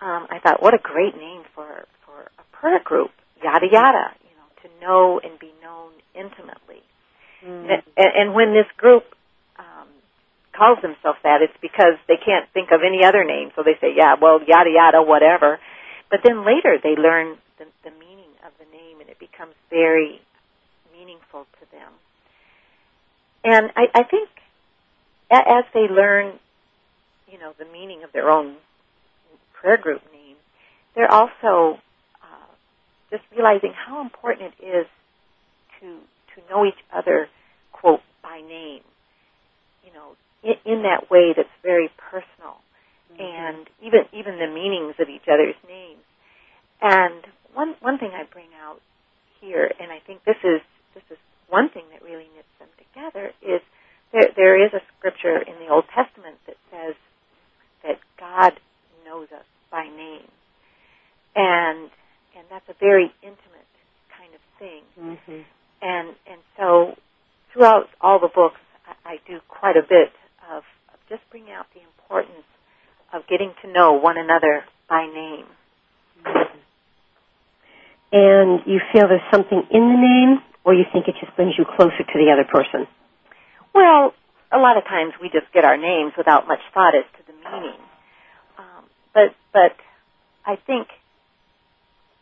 [0.00, 3.10] um, I thought, what a great name for for a prayer group,
[3.42, 6.82] yada yada, you know, to know and be known intimately.
[7.44, 7.68] Mm.
[7.68, 9.04] And, and when this group
[9.58, 9.88] um,
[10.56, 13.92] calls themselves that, it's because they can't think of any other name, so they say,
[13.96, 15.60] yeah, well, yada yada, whatever.
[16.10, 18.23] But then later they learn the, the meaning
[18.64, 20.20] the name, and it becomes very
[20.96, 21.92] meaningful to them.
[23.44, 24.28] And I, I think
[25.30, 26.38] as they learn,
[27.30, 28.56] you know, the meaning of their own
[29.60, 30.36] prayer group name,
[30.94, 31.78] they're also
[32.22, 32.52] uh,
[33.10, 34.86] just realizing how important it is
[35.80, 35.98] to
[36.34, 37.28] to know each other,
[37.72, 38.82] quote, by name.
[39.84, 42.56] You know, in, in that way that's very personal,
[43.12, 43.20] mm-hmm.
[43.20, 46.00] and even even the meanings of each other's names.
[46.80, 47.24] And
[47.54, 48.80] one one thing I bring out
[49.40, 50.60] here, and I think this is
[50.94, 53.60] this is one thing that really knits them together, is
[54.12, 56.94] there there is a scripture in the Old Testament that says
[57.82, 58.52] that God
[59.06, 60.28] knows us by name,
[61.36, 61.90] and
[62.36, 63.70] and that's a very intimate
[64.10, 64.82] kind of thing.
[64.98, 65.42] Mm-hmm.
[65.82, 66.94] And and so
[67.52, 70.10] throughout all the books, I, I do quite a bit
[70.50, 72.46] of, of just bringing out the importance
[73.12, 75.46] of getting to know one another by name.
[78.14, 81.64] And you feel there's something in the name, or you think it just brings you
[81.66, 82.86] closer to the other person?
[83.74, 84.14] Well,
[84.52, 87.34] a lot of times we just get our names without much thought as to the
[87.34, 87.80] meaning.
[88.56, 89.74] Um, but but
[90.46, 90.86] I think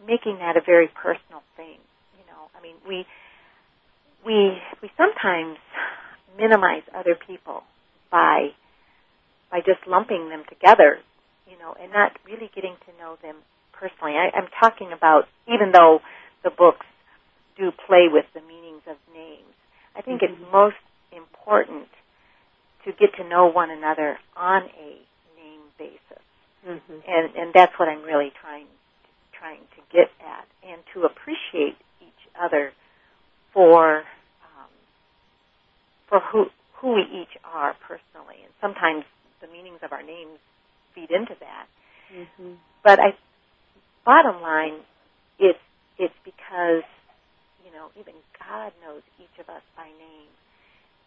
[0.09, 1.77] making that a very personal thing.
[2.17, 3.05] You know, I mean, we
[4.25, 5.59] we we sometimes
[6.39, 7.65] minimize other people
[8.11, 8.49] by
[9.51, 11.01] by just lumping them together,
[11.47, 13.37] you know, and not really getting to know them
[13.73, 14.15] personally.
[14.15, 16.01] I, I'm talking about even though
[16.45, 16.87] the books
[17.57, 19.55] do play with the meanings of names,
[19.97, 20.43] I think mm-hmm.
[20.43, 20.81] it's most
[21.13, 21.89] important
[22.85, 24.91] to get to know one another on a
[25.39, 26.25] name basis,
[26.67, 26.99] mm-hmm.
[27.07, 28.67] and and that's what I'm really trying
[29.39, 32.73] trying to get at, and to appreciate each other
[33.53, 34.73] for um,
[36.09, 38.43] for who who we each are personally.
[38.43, 39.05] And sometimes
[39.41, 40.39] the meanings of our names
[40.95, 41.67] feed into that.
[42.15, 42.55] Mm-hmm.
[42.83, 43.15] But I,
[44.05, 44.81] bottom line,
[45.39, 45.59] it's
[45.99, 46.85] it's because
[47.65, 50.33] you know even God knows each of us by name,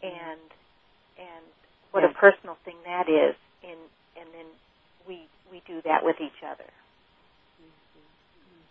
[0.04, 0.42] and
[1.18, 1.44] and
[1.92, 2.12] what yeah.
[2.12, 3.80] a personal thing that is, and
[4.20, 4.46] and then
[5.08, 6.70] we we do that with each other.
[7.62, 8.62] Mm-hmm.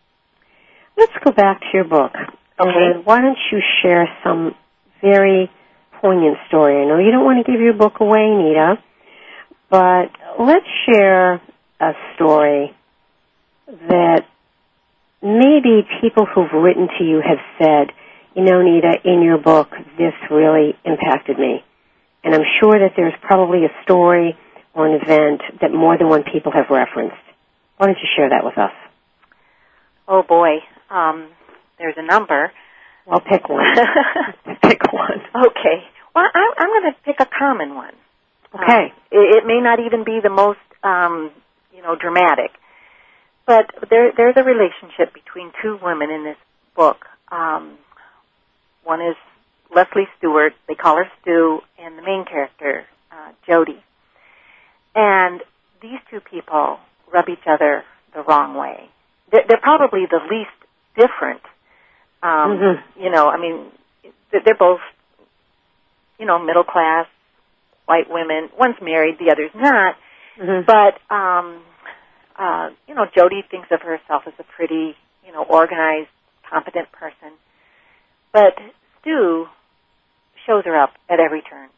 [0.98, 2.12] Let's go back to your book.
[2.60, 2.70] Okay.
[2.70, 4.54] And why don't you share some
[5.02, 5.50] very
[6.00, 6.82] poignant story?
[6.82, 8.78] I know you don't want to give your book away, Neta,
[9.70, 11.42] but let's share
[11.80, 12.74] a story
[13.66, 14.22] that
[15.22, 17.92] maybe people who've written to you have said,
[18.34, 21.64] you know, Neta, in your book, this really impacted me.
[22.22, 24.36] And I'm sure that there's probably a story
[24.74, 27.16] or an event that more than one people have referenced.
[27.76, 28.72] Why don't you share that with us?
[30.06, 30.58] Oh boy,
[30.90, 31.28] um,
[31.78, 32.52] there's a number.
[33.10, 33.64] I'll pick one.
[34.62, 35.20] pick one.
[35.34, 35.84] Okay.
[36.14, 37.92] Well, I, I'm going to pick a common one.
[38.54, 38.84] Okay.
[38.84, 41.30] Um, it, it may not even be the most, um,
[41.74, 42.52] you know, dramatic,
[43.46, 46.36] but there, there's a relationship between two women in this
[46.74, 47.04] book.
[47.30, 47.78] Um,
[48.84, 49.16] one is
[49.74, 50.54] Leslie Stewart.
[50.68, 53.82] They call her Stu, and the main character, uh, Jodi.
[54.94, 55.40] And
[55.82, 56.78] these two people
[57.12, 57.84] rub each other
[58.14, 58.88] the wrong way.
[59.30, 60.50] They're, they're probably the least
[60.96, 61.42] different.
[62.22, 63.02] Um, mm-hmm.
[63.02, 63.66] You know, I mean,
[64.30, 64.80] they're both,
[66.18, 67.06] you know, middle class
[67.86, 68.48] white women.
[68.58, 69.96] One's married, the other's not.
[70.40, 70.64] Mm-hmm.
[70.66, 71.62] But, um,
[72.38, 74.94] uh, you know, Jodi thinks of herself as a pretty,
[75.26, 76.08] you know, organized,
[76.50, 77.32] competent person.
[78.32, 78.54] But
[79.00, 79.46] Stu
[80.46, 81.68] shows her up at every turn.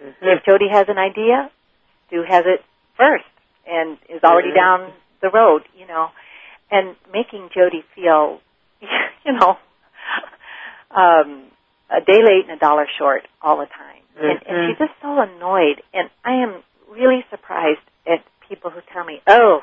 [0.00, 0.24] Mm-hmm.
[0.24, 1.50] If Jodi has an idea,
[2.06, 2.64] Stu has it
[2.96, 3.24] first
[3.66, 4.84] and is already mm-hmm.
[4.84, 6.10] down the road, you know
[6.70, 8.40] and making Jodi feel,
[9.24, 9.56] you know,
[10.90, 11.44] um,
[11.90, 14.02] a day late and a dollar short all the time.
[14.16, 14.24] Mm-hmm.
[14.24, 15.82] And, and she's just so annoyed.
[15.94, 19.60] And I am really surprised at people who tell me, "Oh,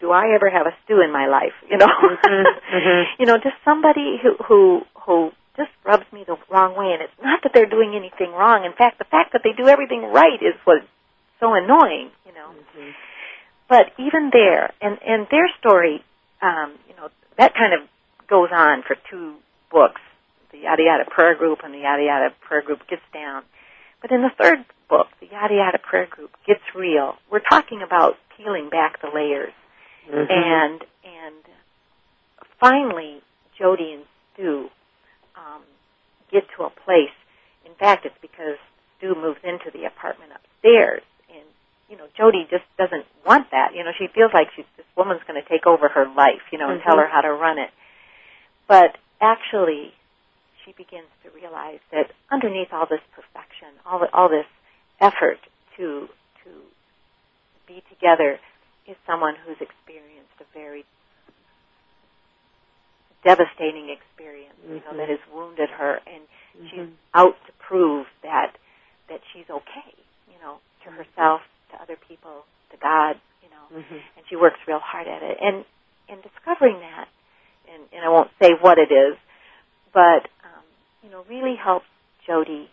[0.00, 2.26] do I ever have a Stu in my life?" You know, mm-hmm.
[2.26, 3.02] Mm-hmm.
[3.20, 6.92] you know, just somebody who who who just rubs me the wrong way.
[6.94, 8.64] And it's not that they're doing anything wrong.
[8.64, 10.86] In fact, the fact that they do everything right is what's
[11.40, 12.10] so annoying.
[12.26, 12.50] You know.
[12.50, 12.90] Mm-hmm.
[13.68, 16.04] But even there, and and their story
[16.42, 17.88] um, you know, that kind of
[18.28, 19.34] goes on for two
[19.70, 20.00] books,
[20.52, 23.42] the Yada Yada Prayer Group and the Yada Yada Prayer Group Gets Down.
[24.00, 28.16] But in the third book, the Yada Yada Prayer Group Gets Real, we're talking about
[28.36, 29.52] peeling back the layers.
[30.08, 30.30] Mm-hmm.
[30.30, 31.44] And, and
[32.60, 33.20] finally,
[33.58, 34.04] Jodi and
[34.34, 34.68] Stu,
[35.36, 35.62] um,
[36.32, 37.14] get to a place.
[37.66, 38.56] In fact, it's because
[38.96, 41.44] Stu moves into the apartment upstairs and
[41.88, 43.72] you know, Jodi just doesn't want that.
[43.74, 46.58] You know, she feels like she's this woman's going to take over her life, you
[46.58, 46.88] know, and mm-hmm.
[46.88, 47.70] tell her how to run it.
[48.68, 49.92] But actually,
[50.64, 54.46] she begins to realize that underneath all this perfection, all all this
[55.00, 55.40] effort
[55.78, 56.08] to
[56.44, 56.50] to
[57.66, 58.38] be together,
[58.88, 60.84] is someone who's experienced a very
[63.22, 64.80] devastating experience, mm-hmm.
[64.80, 66.66] you know, that has wounded her, and mm-hmm.
[66.72, 68.56] she's out to prove that
[69.08, 69.92] that she's okay,
[70.28, 71.40] you know, to herself,
[71.72, 74.00] to other people, to God, you know, mm-hmm.
[74.16, 75.36] and she works real hard at it.
[75.40, 75.64] And
[76.08, 77.08] in discovering that,
[77.68, 79.16] and and I won't say what it is,
[79.92, 80.64] but um,
[81.02, 81.86] you know, really helps
[82.26, 82.68] Jodi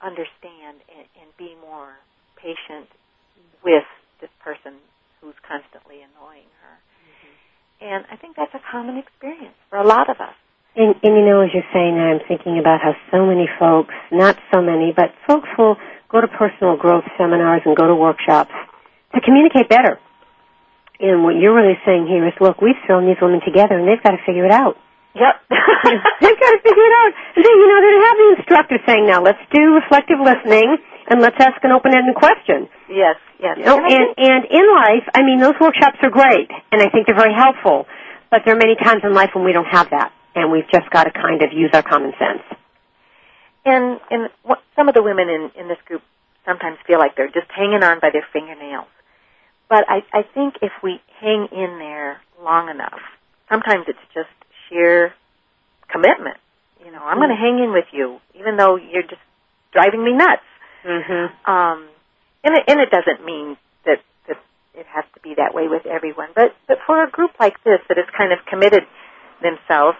[0.00, 1.92] understand and, and be more
[2.36, 2.88] patient
[3.64, 3.84] with
[4.20, 4.74] this person
[5.20, 6.74] who's constantly annoying her.
[6.76, 7.86] Mm-hmm.
[7.86, 10.34] And I think that's a common experience for a lot of us.
[10.76, 13.94] And, and you know, as you're saying that, I'm thinking about how so many folks,
[14.12, 15.76] not so many, but folks will
[16.12, 18.52] go to personal growth seminars and go to workshops
[19.14, 19.98] to communicate better.
[21.00, 24.02] And what you're really saying here is, look, we've thrown these women together and they've
[24.02, 24.76] got to figure it out.
[25.16, 25.34] Yep.
[26.20, 27.12] they've got to figure it out.
[27.36, 30.76] And then, you know, they have the instructor saying, now let's do reflective listening
[31.08, 32.68] and let's ask an open-ended question.
[32.88, 33.58] Yes, yes.
[33.58, 37.34] And, and in life, I mean, those workshops are great and I think they're very
[37.34, 37.86] helpful,
[38.30, 40.90] but there are many times in life when we don't have that and we've just
[40.90, 42.42] got to kind of use our common sense.
[43.64, 46.02] And, and what, some of the women in, in this group
[46.44, 48.86] sometimes feel like they're just hanging on by their fingernails.
[49.68, 53.00] But I, I think if we hang in there long enough,
[53.48, 54.30] sometimes it's just
[54.68, 55.12] sheer
[55.88, 56.36] commitment.
[56.84, 57.26] You know, I'm mm-hmm.
[57.26, 59.22] going to hang in with you, even though you're just
[59.72, 60.46] driving me nuts.
[60.84, 61.50] Mm-hmm.
[61.50, 61.88] Um,
[62.46, 64.36] and it, and it doesn't mean that that
[64.74, 67.80] it has to be that way with everyone, but but for a group like this
[67.88, 68.84] that has kind of committed
[69.42, 69.98] themselves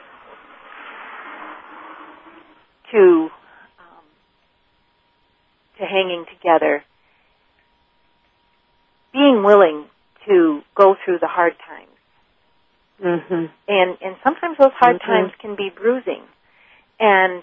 [2.92, 3.28] to
[3.82, 4.06] um,
[5.78, 6.84] to hanging together,
[9.12, 9.86] being willing
[10.28, 11.90] to go through the hard times.
[13.02, 13.46] Mm-hmm.
[13.66, 15.10] And and sometimes those hard mm-hmm.
[15.10, 16.22] times can be bruising.
[17.00, 17.42] And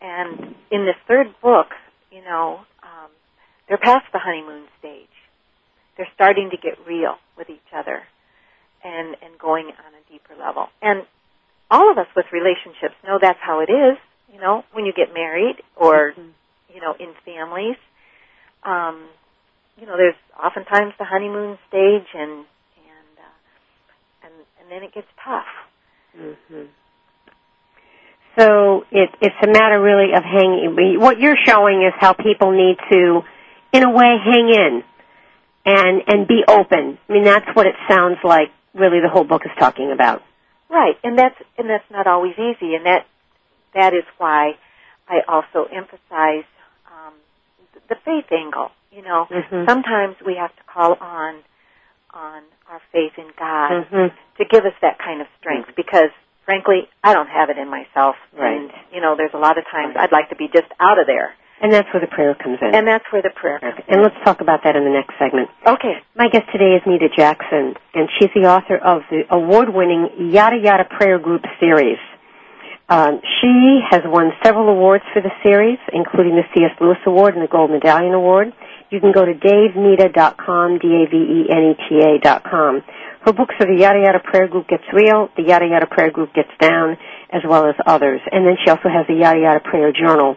[0.00, 1.68] and in this third book,
[2.10, 2.60] you know,
[3.70, 5.14] they're past the honeymoon stage.
[5.96, 8.02] They're starting to get real with each other
[8.82, 10.66] and and going on a deeper level.
[10.82, 11.06] And
[11.70, 13.96] all of us with relationships know that's how it is.
[14.34, 16.34] You know, when you get married or mm-hmm.
[16.74, 17.76] you know in families,
[18.64, 19.08] um,
[19.80, 25.08] you know, there's oftentimes the honeymoon stage, and and uh, and and then it gets
[25.24, 25.48] tough.
[26.18, 26.64] Mm-hmm.
[28.38, 31.00] So it, it's a matter really of hanging.
[31.00, 33.22] What you're showing is how people need to,
[33.72, 34.84] in a way, hang in
[35.64, 36.98] and and be open.
[37.08, 38.50] I mean, that's what it sounds like.
[38.74, 40.22] Really, the whole book is talking about.
[40.68, 43.06] Right, and that's and that's not always easy, and that
[43.74, 44.52] that is why
[45.08, 46.46] I also emphasize
[46.86, 47.14] um,
[47.88, 48.70] the faith angle.
[48.92, 49.68] You know, mm-hmm.
[49.68, 51.42] sometimes we have to call on
[52.12, 54.14] on our faith in God mm-hmm.
[54.38, 56.10] to give us that kind of strength because
[56.44, 58.56] frankly I don't have it in myself right.
[58.56, 61.06] and you know there's a lot of times I'd like to be just out of
[61.06, 63.94] there and that's where the prayer comes in and that's where the prayer comes in.
[63.94, 67.08] and let's talk about that in the next segment okay my guest today is Neta
[67.14, 71.98] Jackson and she's the author of the award-winning Yada Yada Prayer Group series
[72.90, 76.74] um, she has won several awards for the series, including the C.S.
[76.80, 78.52] Lewis Award and the Gold Medallion Award.
[78.90, 82.82] You can go to daveneta.com, D-A-V-E-N-E-T-A dot com.
[83.24, 86.34] Her books are the Yada Yada Prayer Group Gets Real, the Yada Yada Prayer Group
[86.34, 86.96] Gets Down,
[87.30, 88.20] as well as others.
[88.32, 90.36] And then she also has the Yada Yada Prayer Journal.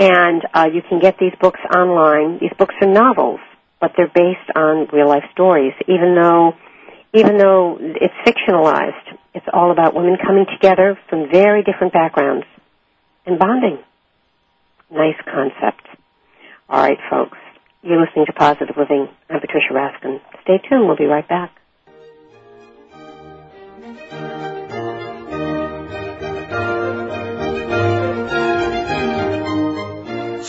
[0.00, 2.38] And uh, you can get these books online.
[2.40, 3.38] These books are novels,
[3.82, 6.54] but they're based on real life stories, even though
[7.12, 9.18] even though it's fictionalized.
[9.34, 12.46] It's all about women coming together from very different backgrounds
[13.26, 13.78] and bonding.
[14.90, 15.86] Nice concept.
[16.68, 17.38] All right, folks.
[17.82, 19.08] You're listening to Positive Living.
[19.28, 20.20] I'm Patricia Raskin.
[20.42, 20.86] Stay tuned.
[20.86, 21.52] We'll be right back.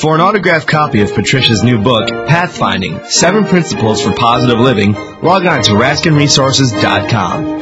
[0.02, 5.46] For an autographed copy of Patricia's new book, Pathfinding Seven Principles for Positive Living, log
[5.46, 7.62] on to RaskinResources.com.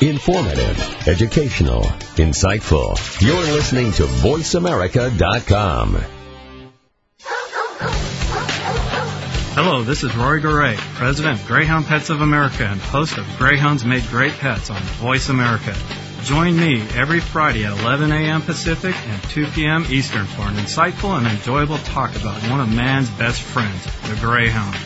[0.00, 1.82] Informative, educational,
[2.14, 2.96] insightful.
[3.20, 5.96] You're listening to VoiceAmerica.com.
[9.56, 13.84] Hello, this is Rory Goree, President of Greyhound Pets of America and host of Greyhounds
[13.84, 15.74] Made Great Pets on Voice America.
[16.24, 18.42] Join me every Friday at 11 a.m.
[18.42, 19.84] Pacific and 2 p.m.
[19.88, 24.76] Eastern for an insightful and enjoyable talk about one of man's best friends, the Greyhound.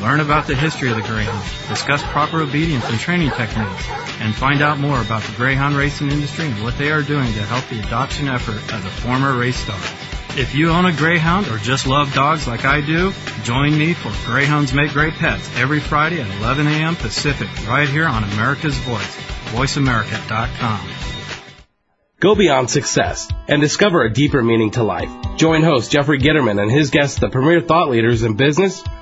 [0.00, 3.88] Learn about the history of the Greyhound, discuss proper obedience and training techniques,
[4.20, 7.42] and find out more about the Greyhound racing industry and what they are doing to
[7.42, 10.17] help the adoption effort of the former race star.
[10.38, 13.12] If you own a Greyhound or just love dogs like I do,
[13.42, 16.94] join me for Greyhounds Make Great Pets every Friday at 11 a.m.
[16.94, 19.16] Pacific right here on America's Voice.
[19.50, 20.90] VoiceAmerica.com.
[22.20, 25.10] Go beyond success and discover a deeper meaning to life.
[25.38, 28.84] Join host Jeffrey Gitterman and his guests, the premier thought leaders in business,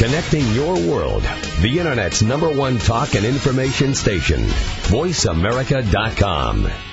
[0.00, 1.22] Connecting your world.
[1.60, 4.40] The Internet's number one talk and information station.
[4.88, 6.89] VoiceAmerica.com.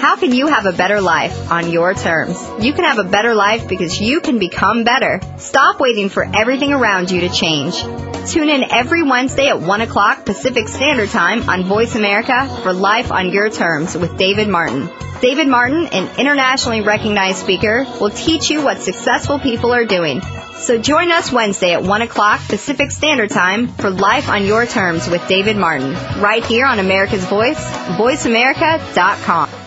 [0.00, 2.42] How can you have a better life on your terms?
[2.58, 5.20] You can have a better life because you can become better.
[5.36, 7.78] Stop waiting for everything around you to change.
[8.30, 13.12] Tune in every Wednesday at 1 o'clock Pacific Standard Time on Voice America for Life
[13.12, 14.88] on Your Terms with David Martin.
[15.20, 20.22] David Martin, an internationally recognized speaker, will teach you what successful people are doing.
[20.54, 25.10] So join us Wednesday at 1 o'clock Pacific Standard Time for Life on Your Terms
[25.10, 25.92] with David Martin,
[26.22, 27.62] right here on America's Voice,
[27.98, 29.59] voiceamerica.com.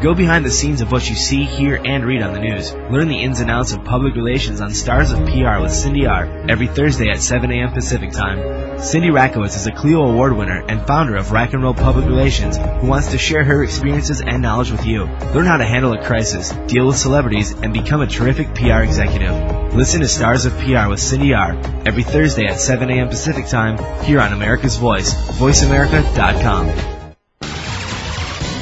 [0.00, 2.72] Go behind the scenes of what you see, hear, and read on the news.
[2.72, 6.48] Learn the ins and outs of public relations on Stars of PR with Cindy R.
[6.48, 7.72] every Thursday at 7 a.m.
[7.72, 8.78] Pacific Time.
[8.78, 12.56] Cindy Rakowitz is a Clio Award winner and founder of Rack and Roll Public Relations
[12.56, 15.02] who wants to share her experiences and knowledge with you.
[15.34, 19.74] Learn how to handle a crisis, deal with celebrities, and become a terrific PR executive.
[19.74, 21.60] Listen to Stars of PR with Cindy R.
[21.84, 23.08] every Thursday at 7 a.m.
[23.08, 26.97] Pacific Time here on America's Voice, voiceamerica.com.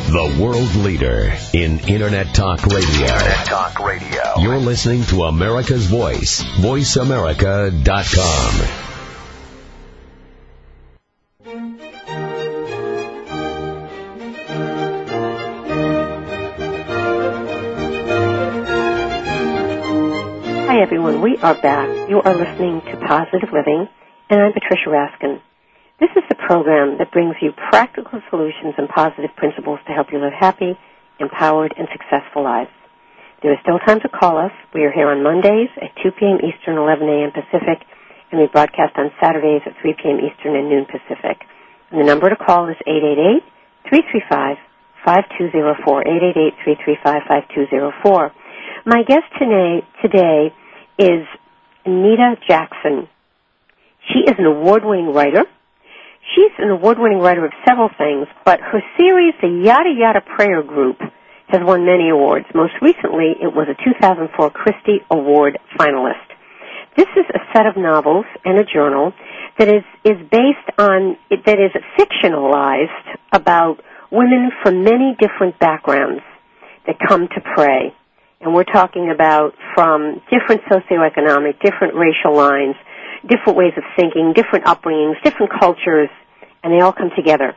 [0.07, 3.07] The world leader in Internet Talk Radio.
[3.07, 4.35] Internet Talk Radio.
[4.39, 8.87] You're listening to America's Voice, voiceamerica.com.
[20.69, 21.89] Hi everyone, we are back.
[22.09, 23.89] You are listening to Positive Living,
[24.31, 25.41] and I'm Patricia Raskin.
[25.99, 30.21] This is the program that brings you practical solutions and positive principles to help you
[30.21, 30.77] live happy,
[31.19, 32.69] empowered, and successful lives.
[33.43, 34.53] There is still time to call us.
[34.75, 36.37] We are here on Mondays at 2 p.m.
[36.45, 37.33] Eastern, 11 a.m.
[37.33, 37.81] Pacific,
[38.31, 40.21] and we broadcast on Saturdays at 3 p.m.
[40.21, 41.41] Eastern and noon Pacific.
[41.91, 42.77] And the number to call is
[43.89, 44.61] 888-335-5204,
[48.05, 48.33] 888-335-5204.
[48.85, 50.53] My guest today, today
[50.99, 51.25] is
[51.87, 53.09] Anita Jackson.
[54.13, 55.47] She is an award-winning writer,
[56.35, 60.99] She's an award-winning writer of several things, but her series, The Yada Yada Prayer Group,
[61.49, 62.47] has won many awards.
[62.55, 66.27] Most recently, it was a 2004 Christie Award finalist.
[66.97, 69.13] This is a set of novels and a journal
[69.59, 76.23] that is, is based on, that is fictionalized about women from many different backgrounds
[76.87, 77.95] that come to pray.
[78.41, 82.75] And we're talking about from different socioeconomic, different racial lines,
[83.29, 86.09] different ways of thinking, different upbringings, different cultures,
[86.63, 87.55] and they all come together.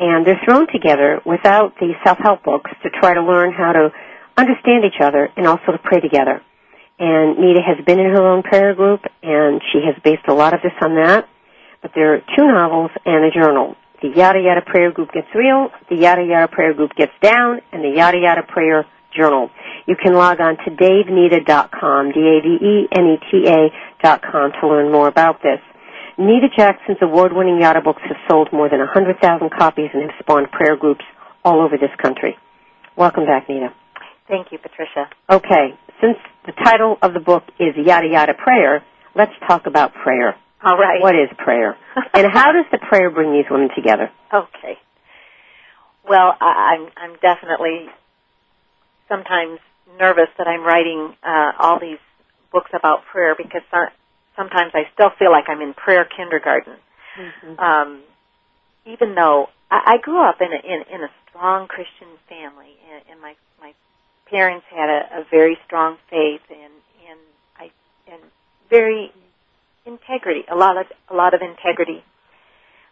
[0.00, 3.90] And they're thrown together without the self-help books to try to learn how to
[4.36, 6.42] understand each other and also to pray together.
[6.98, 10.54] And Neta has been in her own prayer group, and she has based a lot
[10.54, 11.28] of this on that.
[11.82, 13.76] But there are two novels and a journal.
[14.02, 17.84] The Yada Yada Prayer Group Gets Real, the Yada Yada Prayer Group Gets Down, and
[17.84, 18.86] the Yada Yada Prayer
[19.16, 19.50] Journal.
[19.86, 23.68] You can log on to daveneta.com, D-A-V-E-N-E-T-A
[24.02, 25.60] dot com to learn more about this.
[26.18, 30.76] Neta Jackson's award-winning Yada books have sold more than 100,000 copies and have spawned prayer
[30.76, 31.04] groups
[31.44, 32.36] all over this country.
[32.96, 33.72] Welcome back, Neta.
[34.28, 35.08] Thank you, Patricia.
[35.30, 38.84] Okay, since the title of the book is Yada Yada Prayer,
[39.14, 40.36] let's talk about prayer.
[40.64, 41.00] All right.
[41.00, 41.76] What is prayer?
[42.14, 44.10] and how does the prayer bring these women together?
[44.32, 44.78] Okay.
[46.08, 47.86] Well, I, I'm I'm definitely
[49.12, 49.60] sometimes
[49.98, 52.00] nervous that I'm writing uh, all these
[52.50, 53.62] books about prayer because
[54.36, 56.76] sometimes I still feel like I'm in prayer kindergarten.
[57.18, 57.58] Mm-hmm.
[57.58, 58.02] Um,
[58.86, 63.02] even though I, I grew up in a in, in a strong Christian family, and,
[63.10, 63.72] and my my
[64.30, 66.72] parents had a, a very strong faith and
[67.08, 67.20] and
[67.58, 67.70] I
[68.10, 68.22] and
[68.70, 69.12] very
[69.84, 72.02] integrity, a lot of a lot of integrity.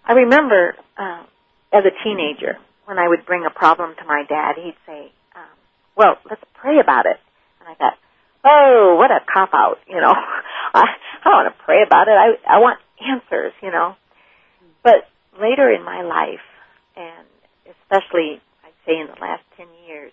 [0.05, 1.25] I remember uh,
[1.73, 5.13] as a teenager when I would bring a problem to my dad, he'd say,
[5.97, 7.19] "Well, let's pray about it."
[7.61, 7.99] And I thought,
[8.45, 10.15] "Oh, what a cop out!" You know,
[10.75, 12.13] I, I don't want to pray about it.
[12.13, 13.53] I I want answers.
[13.63, 13.97] You know,
[14.83, 15.09] but
[15.41, 16.45] later in my life,
[16.97, 17.27] and
[17.67, 20.13] especially I'd say in the last ten years,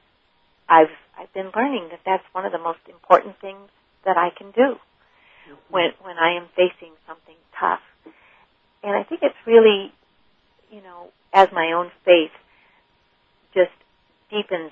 [0.70, 3.70] I've I've been learning that that's one of the most important things
[4.06, 5.54] that I can do mm-hmm.
[5.70, 7.82] when when I am facing something tough.
[8.84, 9.92] And I think it's really,
[10.72, 12.32] you know, as my own faith
[13.54, 13.72] just
[14.30, 14.72] deepens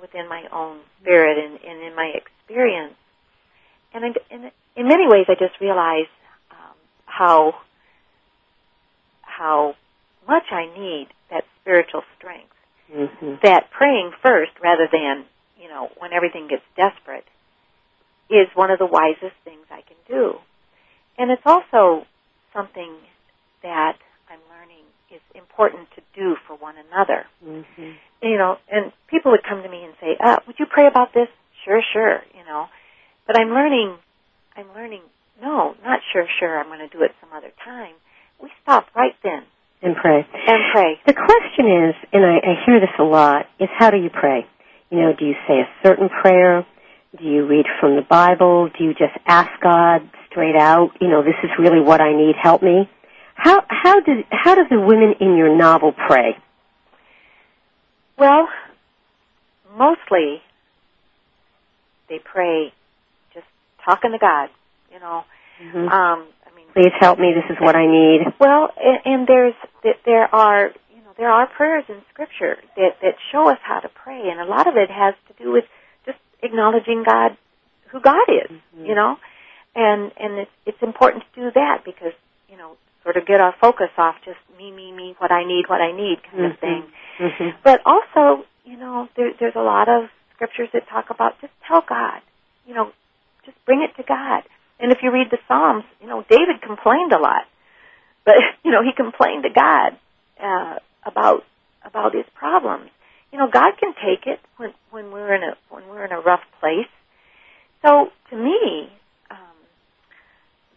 [0.00, 2.94] within my own spirit and, and in my experience.
[3.92, 6.08] And, I, and in many ways, I just realize
[6.50, 6.76] um,
[7.06, 7.54] how
[9.22, 9.74] how
[10.28, 12.52] much I need that spiritual strength.
[12.92, 13.34] Mm-hmm.
[13.42, 15.24] That praying first, rather than
[15.60, 17.24] you know when everything gets desperate,
[18.28, 20.34] is one of the wisest things I can do.
[21.18, 22.06] And it's also
[22.54, 22.94] something
[23.62, 23.96] that
[24.28, 27.26] I'm learning is important to do for one another.
[27.44, 27.92] Mm-hmm.
[28.22, 31.12] You know, and people would come to me and say, uh, would you pray about
[31.14, 31.28] this?
[31.64, 32.66] Sure, sure, you know.
[33.26, 33.96] But I'm learning,
[34.56, 35.02] I'm learning,
[35.40, 37.94] no, not sure, sure, I'm going to do it some other time.
[38.42, 39.42] We stop right then.
[39.82, 40.26] And pray.
[40.46, 41.00] And pray.
[41.06, 44.46] The question is, and I, I hear this a lot, is how do you pray?
[44.90, 46.66] You know, do you say a certain prayer?
[47.18, 48.68] Do you read from the Bible?
[48.76, 52.34] Do you just ask God straight out, you know, this is really what I need,
[52.40, 52.88] help me?
[53.42, 56.36] How how do how do the women in your novel pray?
[58.18, 58.50] Well,
[59.74, 60.42] mostly
[62.10, 62.70] they pray
[63.32, 63.46] just
[63.82, 64.50] talking to God,
[64.92, 65.24] you know.
[65.62, 65.88] Mm-hmm.
[65.88, 68.26] Um I mean Please help me, this is what I need.
[68.38, 69.54] Well, and, and there's
[70.04, 73.88] there are you know there are prayers in Scripture that that show us how to
[73.88, 75.64] pray, and a lot of it has to do with
[76.04, 77.38] just acknowledging God,
[77.88, 78.84] who God is, mm-hmm.
[78.84, 79.16] you know,
[79.74, 82.12] and and it's it's important to do that because
[82.50, 85.64] you know sort of get our focus off just me me me what I need
[85.68, 86.52] what I need kind mm-hmm.
[86.52, 86.84] of thing.
[87.18, 87.48] Mm-hmm.
[87.62, 91.82] But also you know there, there's a lot of scriptures that talk about just tell
[91.86, 92.20] God,
[92.66, 92.92] you know,
[93.44, 94.42] just bring it to God.
[94.78, 97.44] And if you read the Psalms, you know David complained a lot,
[98.24, 99.96] but you know he complained to God
[100.42, 101.44] uh, about
[101.84, 102.90] about his problems.
[103.32, 106.20] You know God can take it when when we're in a when we're in a
[106.20, 106.88] rough place.
[107.82, 108.90] So to me,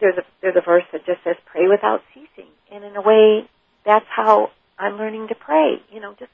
[0.03, 3.47] there's a there's a verse that just says pray without ceasing, and in a way,
[3.85, 5.79] that's how I'm learning to pray.
[5.89, 6.31] You know, just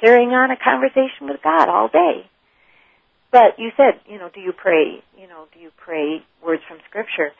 [0.00, 2.30] carrying on a conversation with God all day.
[3.32, 5.02] But you said, you know, do you pray?
[5.18, 7.30] You know, do you pray words from Scripture?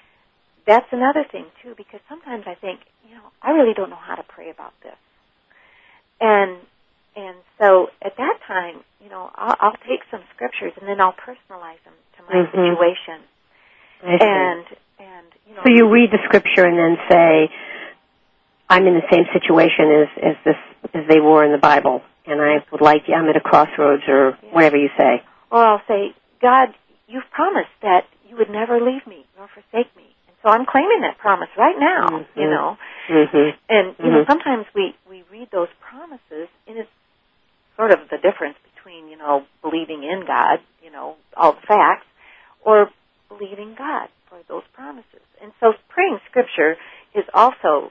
[0.67, 4.17] That's another thing too, because sometimes I think, you know, I really don't know how
[4.17, 4.99] to pray about this,
[6.21, 6.59] and
[7.15, 11.15] and so at that time, you know, I'll, I'll take some scriptures and then I'll
[11.15, 12.55] personalize them to my mm-hmm.
[12.55, 13.19] situation,
[14.03, 14.67] and
[15.01, 15.63] and you know.
[15.65, 17.51] So you read the scripture and then say,
[18.69, 20.61] "I'm in the same situation as as this
[20.95, 24.39] as they were in the Bible, and I would like I'm at a crossroads or
[24.43, 24.53] yeah.
[24.53, 26.75] whatever you say." Or I'll say, "God,
[27.09, 31.01] you've promised that you would never leave me nor forsake me." And so I'm claiming
[31.03, 32.41] that promise right now, mm-hmm.
[32.41, 32.77] you know.
[33.09, 33.51] Mm-hmm.
[33.69, 36.91] And you know, sometimes we we read those promises, and it's
[37.77, 42.07] sort of the difference between you know believing in God, you know, all the facts,
[42.63, 42.91] or
[43.29, 45.27] believing God for those promises.
[45.43, 46.77] And so praying scripture
[47.15, 47.91] is also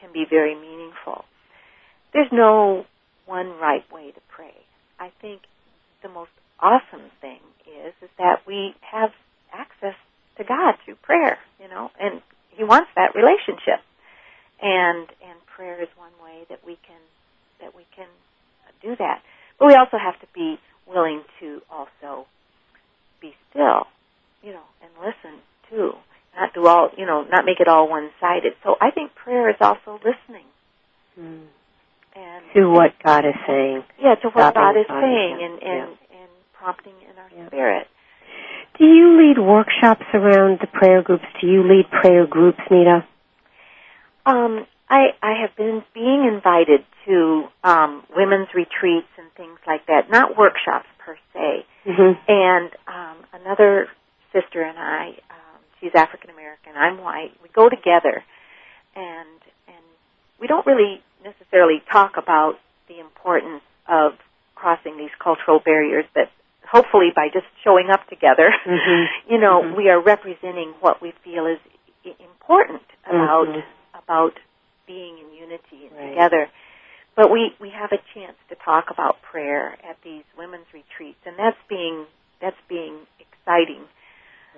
[0.00, 1.24] can be very meaningful.
[2.14, 2.86] There's no
[3.26, 4.54] one right way to pray.
[4.98, 5.42] I think
[6.02, 6.30] the most
[6.60, 9.10] awesome thing is is that we have
[9.52, 9.94] access
[10.38, 13.82] to God through prayer, you know, and he wants that relationship.
[14.60, 17.00] And and prayer is one way that we can
[17.60, 18.08] that we can
[18.82, 19.22] do that.
[19.58, 22.26] But we also have to be willing to also
[23.20, 23.86] be still,
[24.42, 25.40] you know, and listen
[25.72, 25.92] too.
[26.36, 28.52] Not do all, you know, not make it all one-sided.
[28.62, 30.46] So I think prayer is also listening.
[31.18, 31.46] Mm.
[32.14, 33.84] And to what God is saying.
[33.98, 36.20] Yeah, to what God is God saying and and yeah.
[36.20, 37.46] and prompting in our Yeah.
[37.48, 37.88] spirit.
[38.78, 41.24] Do you lead workshops around the prayer groups?
[41.40, 43.06] Do you lead prayer groups, Neta?
[44.24, 50.10] Um, I I have been being invited to um, women's retreats and things like that,
[50.10, 51.66] not workshops per se.
[51.86, 52.12] Mm-hmm.
[52.28, 53.88] And um, another
[54.32, 55.41] sister and I, um,
[55.82, 57.32] she's African American, I'm white.
[57.42, 58.22] We go together,
[58.94, 59.28] and
[59.66, 59.84] and
[60.40, 62.54] we don't really necessarily talk about
[62.88, 64.12] the importance of
[64.54, 66.30] crossing these cultural barriers, but
[66.70, 69.04] hopefully by just showing up together, Mm-hmm.
[69.32, 69.76] you know, Mhm.
[69.76, 71.58] we are representing what we feel is
[72.18, 73.62] important about Mhm.
[73.94, 74.34] about
[74.86, 76.08] being in unity and Right.
[76.10, 76.48] together.
[77.14, 81.36] But we we have a chance to talk about prayer at these women's retreats, and
[81.36, 82.06] that's being
[82.40, 83.86] that's being exciting.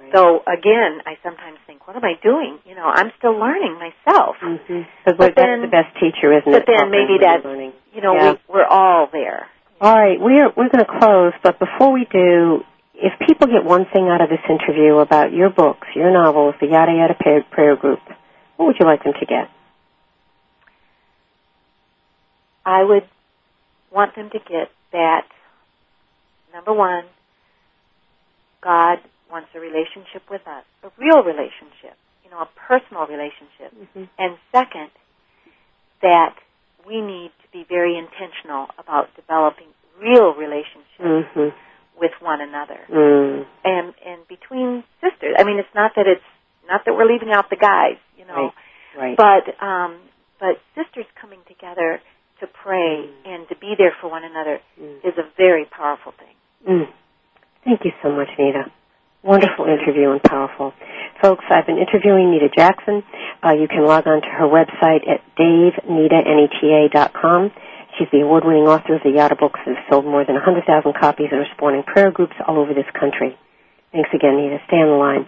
[0.00, 0.12] Right.
[0.14, 2.58] So again, I sometimes think, what am I doing?
[2.66, 4.36] You know, I'm still learning myself.
[4.42, 4.80] Mm-hmm.
[5.04, 6.66] But, But that's the best teacher, isn't but it?
[6.66, 7.72] then maybe that's- learning.
[7.92, 8.32] You know, Yeah.
[8.32, 9.46] we, we're all there.
[9.80, 12.62] All right, we're we're going to close, but before we do,
[12.94, 16.68] if people get one thing out of this interview about your books, your novels, the
[16.68, 17.98] Yada Yada Prayer, prayer Group,
[18.56, 19.50] what would you like them to get?
[22.64, 23.06] I would
[23.92, 25.26] want them to get that
[26.52, 27.04] number one,
[28.62, 28.98] God
[29.34, 33.74] wants a relationship with us, a real relationship, you know, a personal relationship.
[33.74, 34.06] Mm-hmm.
[34.22, 34.90] And second,
[36.02, 36.34] that
[36.86, 39.68] we need to be very intentional about developing
[40.00, 41.50] real relationships Mm-hmm.
[41.98, 42.78] with one another.
[42.90, 43.44] Mm.
[43.64, 45.34] And and between sisters.
[45.38, 46.30] I mean it's not that it's
[46.70, 48.50] not that we're leaving out the guys, you know.
[48.96, 49.16] Right.
[49.16, 49.16] right.
[49.18, 49.98] But um
[50.38, 52.00] but sisters coming together
[52.40, 54.98] to pray and to be there for one another Mm.
[55.08, 56.36] is a very powerful thing.
[56.68, 56.86] Mm.
[57.64, 58.64] Thank you so much, Neta.
[59.24, 60.74] Wonderful interview and powerful.
[61.22, 63.02] Folks, I've been interviewing Neta Jackson.
[63.42, 67.50] Uh, you can log on to her website at daveneta, N-E-T-A dot com.
[67.96, 71.28] She's the award-winning author of the Yada books that have sold more than 100,000 copies
[71.32, 73.34] and are spawning prayer groups all over this country.
[73.92, 74.58] Thanks again, Neta.
[74.66, 75.24] Stay on the line.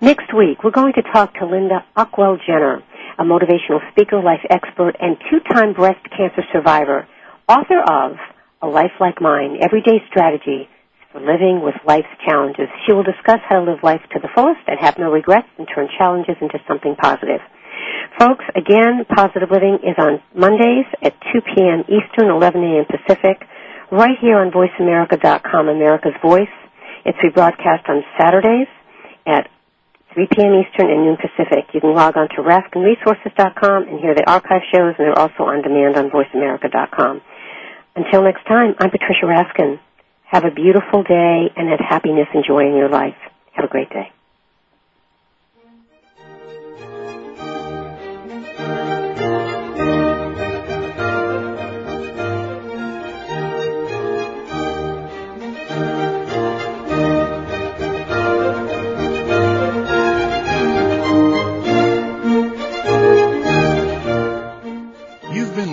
[0.00, 2.82] Next week, we're going to talk to Linda Ockwell Jenner,
[3.18, 7.06] a motivational speaker, life expert, and two-time breast cancer survivor,
[7.46, 8.16] author of
[8.62, 10.70] A Life Like Mine, Everyday Strategy
[11.14, 12.66] for Living with Life's Challenges.
[12.84, 15.66] She will discuss how to live life to the fullest and have no regrets and
[15.72, 17.38] turn challenges into something positive.
[18.18, 21.86] Folks, again, Positive Living is on Mondays at 2 p.m.
[21.86, 22.84] Eastern, 11 a.m.
[22.90, 23.46] Pacific,
[23.92, 26.50] right here on VoiceAmerica.com, America's Voice.
[27.06, 28.66] It's rebroadcast on Saturdays
[29.26, 29.46] at
[30.14, 30.52] 3 p.m.
[30.66, 31.70] Eastern and noon Pacific.
[31.74, 35.62] You can log on to RaskinResources.com and hear the archive shows, and they're also on
[35.62, 37.20] demand on VoiceAmerica.com.
[37.96, 39.78] Until next time, I'm Patricia Raskin.
[40.26, 43.16] Have a beautiful day and have happiness and joy in your life.
[43.52, 44.13] Have a great day.